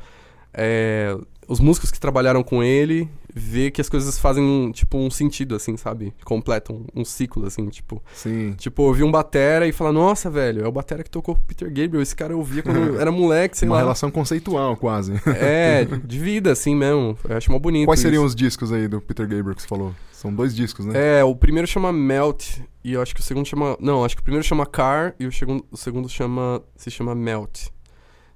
[0.54, 1.16] é,
[1.48, 5.76] os músicos que trabalharam com ele ver que as coisas fazem, tipo, um sentido, assim,
[5.76, 6.14] sabe?
[6.24, 8.02] Completam um, ciclo, assim, tipo...
[8.14, 8.54] Sim.
[8.54, 12.02] Tipo, ouvir um batera e falar, nossa, velho, é o batera que tocou Peter Gabriel,
[12.02, 13.80] esse cara eu ouvia quando era moleque, sei uma lá.
[13.80, 15.14] Uma relação conceitual, quase.
[15.26, 17.18] É, de vida, assim mesmo.
[17.28, 18.30] Eu acho mó bonito Quais seriam isso.
[18.30, 19.96] os discos aí do Peter Gabriel que você falou?
[20.12, 21.20] São dois discos, né?
[21.20, 23.76] É, o primeiro chama Melt, e eu acho que o segundo chama...
[23.80, 26.62] Não, acho que o primeiro chama Car, e o segundo, o segundo chama...
[26.78, 27.74] se chama Melt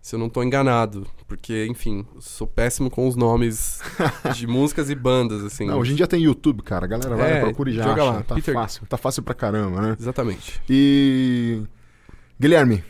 [0.07, 1.05] se eu não tô enganado.
[1.27, 3.81] Porque, enfim, sou péssimo com os nomes
[4.33, 5.65] de músicas e bandas, assim.
[5.65, 6.85] Não, hoje em dia tem YouTube, cara.
[6.85, 8.11] A galera vai, é, procura e já joga acha.
[8.11, 8.23] Lá.
[8.23, 8.53] Tá Peter...
[8.53, 9.97] fácil, tá fácil pra caramba, né?
[9.99, 10.61] Exatamente.
[10.69, 11.61] E...
[12.39, 12.81] Guilherme,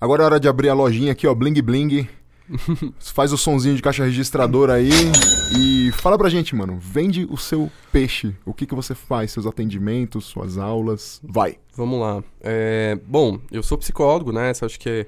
[0.00, 2.08] agora é hora de abrir a lojinha aqui, ó, Bling Bling.
[2.98, 4.90] Faz o sonzinho de caixa registradora aí
[5.54, 6.78] e fala pra gente, mano.
[6.80, 8.34] Vende o seu peixe.
[8.46, 9.30] O que, que você faz?
[9.30, 11.20] Seus atendimentos, suas aulas?
[11.22, 11.58] Vai.
[11.76, 12.24] Vamos lá.
[12.40, 14.48] É, bom, eu sou psicólogo, né?
[14.48, 15.06] Essa acho que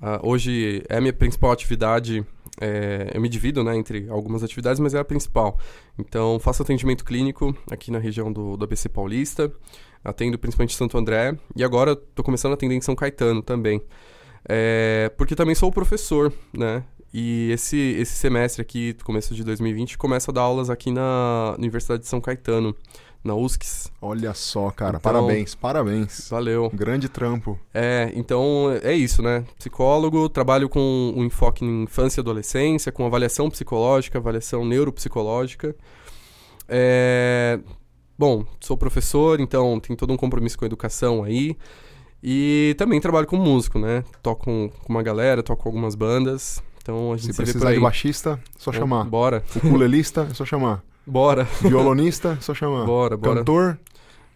[0.00, 2.24] uh, hoje é a minha principal atividade.
[2.60, 5.58] É, eu me divido né, entre algumas atividades, mas é a principal.
[5.98, 9.52] Então, faço atendimento clínico aqui na região do, do ABC Paulista.
[10.04, 11.36] Atendo principalmente Santo André.
[11.54, 13.82] E agora estou começando a atender em São Caetano também.
[14.48, 16.84] É, porque também sou professor, né?
[17.12, 22.02] E esse, esse semestre aqui, começo de 2020, começo a dar aulas aqui na Universidade
[22.02, 22.76] de São Caetano,
[23.26, 23.92] na USCS.
[24.00, 26.28] Olha só, cara, então, parabéns, parabéns.
[26.30, 26.70] Valeu.
[26.72, 27.58] Grande trampo.
[27.74, 29.44] É, então é isso, né?
[29.58, 35.74] Psicólogo, trabalho com um enfoque em infância e adolescência, com avaliação psicológica, avaliação neuropsicológica.
[36.68, 37.58] É...
[38.18, 41.56] Bom, sou professor, então tenho todo um compromisso com a educação aí.
[42.22, 44.02] E também trabalho com músico, né?
[44.22, 46.62] Toco com uma galera, toco com algumas bandas.
[46.82, 49.04] Então a gente se, se precisar de baixista, é só chamar.
[49.04, 49.44] Bora.
[49.56, 50.82] Ukulelista, é só chamar.
[51.06, 51.44] Bora.
[51.62, 52.84] Violonista, só chamar.
[52.84, 53.38] Bora, bora.
[53.40, 53.78] Cantor.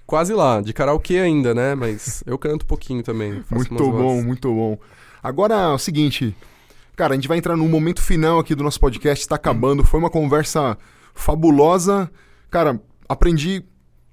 [0.06, 1.74] Quase lá, de karaokê ainda, né?
[1.74, 3.44] Mas eu canto um pouquinho também.
[3.50, 4.24] Muito bom, vozes.
[4.24, 4.78] muito bom.
[5.22, 6.34] Agora é o seguinte,
[6.96, 9.84] cara, a gente vai entrar no momento final aqui do nosso podcast, tá acabando.
[9.84, 10.76] Foi uma conversa
[11.14, 12.10] fabulosa.
[12.50, 13.64] Cara, aprendi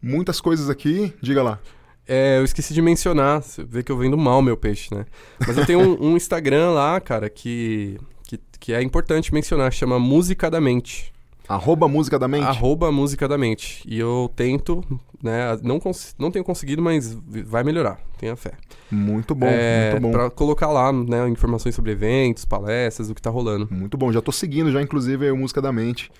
[0.01, 1.13] muitas coisas aqui.
[1.21, 1.59] Diga lá.
[2.07, 5.05] É, eu esqueci de mencionar, você vê que eu vendo mal meu peixe, né?
[5.45, 9.99] Mas eu tenho um, um Instagram lá, cara, que, que, que, é importante mencionar, chama
[9.99, 11.13] Música da Mente.
[11.47, 12.45] Arroba Música da Mente?
[12.45, 13.83] Arroba Música da Mente.
[13.87, 14.83] E eu tento,
[15.23, 15.57] né?
[15.63, 15.79] Não,
[16.19, 18.51] não tenho conseguido, mas vai melhorar, tenha fé.
[18.91, 20.11] Muito bom, é, muito bom.
[20.11, 23.67] Pra colocar lá, né, informações sobre eventos, palestras, o que tá rolando.
[23.71, 26.11] Muito bom, já tô seguindo já, inclusive, o Música da Mente.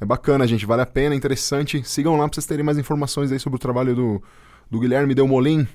[0.00, 1.82] É bacana, gente, vale a pena, interessante.
[1.82, 4.22] Sigam lá pra vocês terem mais informações aí sobre o trabalho do
[4.70, 5.66] do Guilherme Delmolin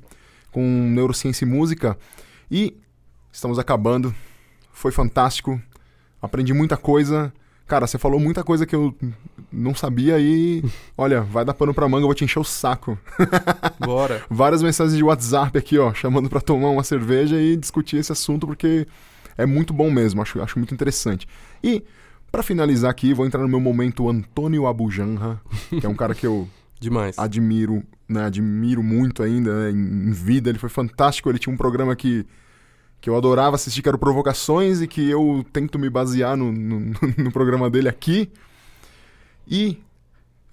[0.51, 1.97] com Neurociência e Música.
[2.49, 2.78] E
[3.32, 4.14] estamos acabando.
[4.72, 5.62] Foi fantástico.
[6.22, 7.34] Aprendi muita coisa.
[7.72, 8.93] Cara, você falou muita coisa que eu
[9.49, 10.61] não sabia e.
[10.97, 12.99] Olha, vai dar pano pra manga, eu vou te encher o saco.
[13.80, 14.22] Bora.
[14.30, 18.45] Várias mensagens de WhatsApp aqui, ó, chamando para tomar uma cerveja e discutir esse assunto,
[18.45, 18.86] porque
[19.38, 21.26] é muito bom mesmo, acho, acho muito interessante.
[21.63, 21.82] E,
[22.30, 26.28] para finalizar aqui, vou entrar no meu momento Antônio Abujanra, que é um cara que
[26.28, 27.17] eu Demais.
[27.17, 30.49] admiro né, admiro muito ainda né, em vida.
[30.49, 31.30] Ele foi fantástico.
[31.30, 32.26] Ele tinha um programa que,
[33.02, 36.80] que eu adorava assistir, que era Provocações, e que eu tento me basear no, no,
[37.18, 38.32] no programa dele aqui.
[39.47, 39.82] E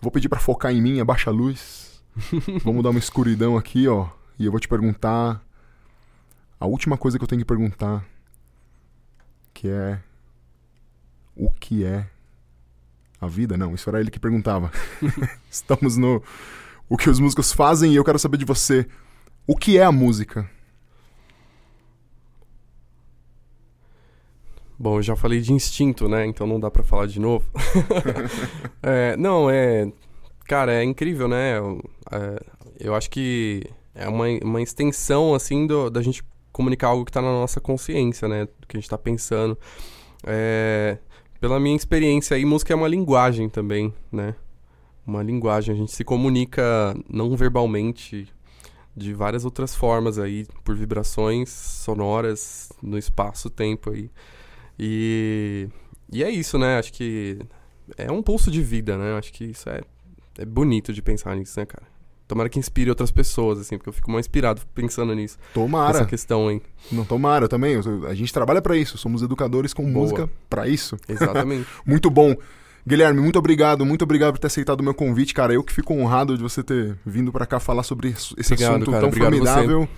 [0.01, 2.03] vou pedir para focar em mim, abaixa a luz.
[2.65, 4.09] Vamos dar uma escuridão aqui, ó.
[4.39, 5.45] E eu vou te perguntar
[6.59, 8.05] a última coisa que eu tenho que perguntar,
[9.53, 10.01] que é
[11.37, 12.09] o que é
[13.21, 13.57] a vida?
[13.57, 14.73] Não, isso era ele que perguntava.
[15.51, 16.23] Estamos no
[16.89, 18.89] o que os músicos fazem e eu quero saber de você.
[19.47, 20.49] O que é a música?
[24.79, 26.27] Bom, eu já falei de instinto, né?
[26.27, 27.45] Então não dá para falar de novo.
[28.83, 29.91] é, não, é.
[30.47, 31.59] Cara, é incrível, né?
[31.59, 32.41] Eu, é,
[32.79, 33.65] eu acho que
[33.95, 36.23] é uma, uma extensão, assim, do, da gente
[36.53, 38.47] comunicar algo que tá na nossa consciência, né?
[38.61, 39.59] Do que a gente tá pensando.
[40.25, 40.99] É,
[41.41, 44.35] pela minha experiência aí, música é uma linguagem também, né?
[45.09, 45.75] uma linguagem.
[45.75, 48.29] A gente se comunica não verbalmente
[48.95, 54.11] de várias outras formas aí, por vibrações sonoras no espaço-tempo aí.
[54.79, 55.69] E,
[56.13, 56.79] e é isso, né?
[56.79, 57.39] Acho que
[57.97, 59.17] é um pulso de vida, né?
[59.17, 59.81] Acho que isso é,
[60.39, 61.87] é bonito de pensar nisso, né, cara?
[62.29, 65.39] Tomara que inspire outras pessoas, assim, porque eu fico mais inspirado pensando nisso.
[65.55, 65.97] Tomara.
[65.97, 66.61] Essa questão, hein?
[66.93, 67.81] Não, tomara eu também.
[68.07, 68.99] A gente trabalha para isso.
[68.99, 69.95] Somos educadores com Boa.
[69.95, 70.99] música para isso.
[71.09, 71.67] Exatamente.
[71.87, 72.37] Muito bom.
[72.87, 75.53] Guilherme, muito obrigado, muito obrigado por ter aceitado o meu convite, cara.
[75.53, 78.91] Eu que fico honrado de você ter vindo para cá falar sobre esse obrigado, assunto
[78.91, 79.89] cara, tão formidável.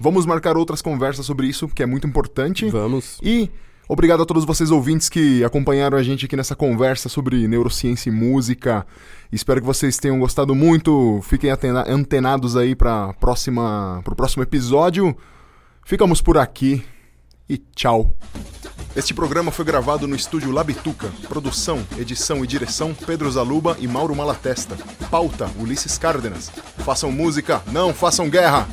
[0.00, 2.66] Vamos marcar outras conversas sobre isso, que é muito importante.
[2.70, 3.18] Vamos.
[3.22, 3.50] E
[3.88, 8.12] obrigado a todos vocês ouvintes que acompanharam a gente aqui nessa conversa sobre neurociência e
[8.12, 8.86] música.
[9.32, 11.20] Espero que vocês tenham gostado muito.
[11.22, 15.16] Fiquem antenados aí para próxima, pro próximo episódio.
[15.84, 16.84] Ficamos por aqui
[17.48, 18.14] e tchau.
[18.94, 21.10] Este programa foi gravado no estúdio Labituca.
[21.28, 24.76] Produção, edição e direção Pedro Zaluba e Mauro Malatesta.
[25.10, 26.50] Pauta Ulisses Cárdenas.
[26.78, 28.68] Façam música, não façam guerra!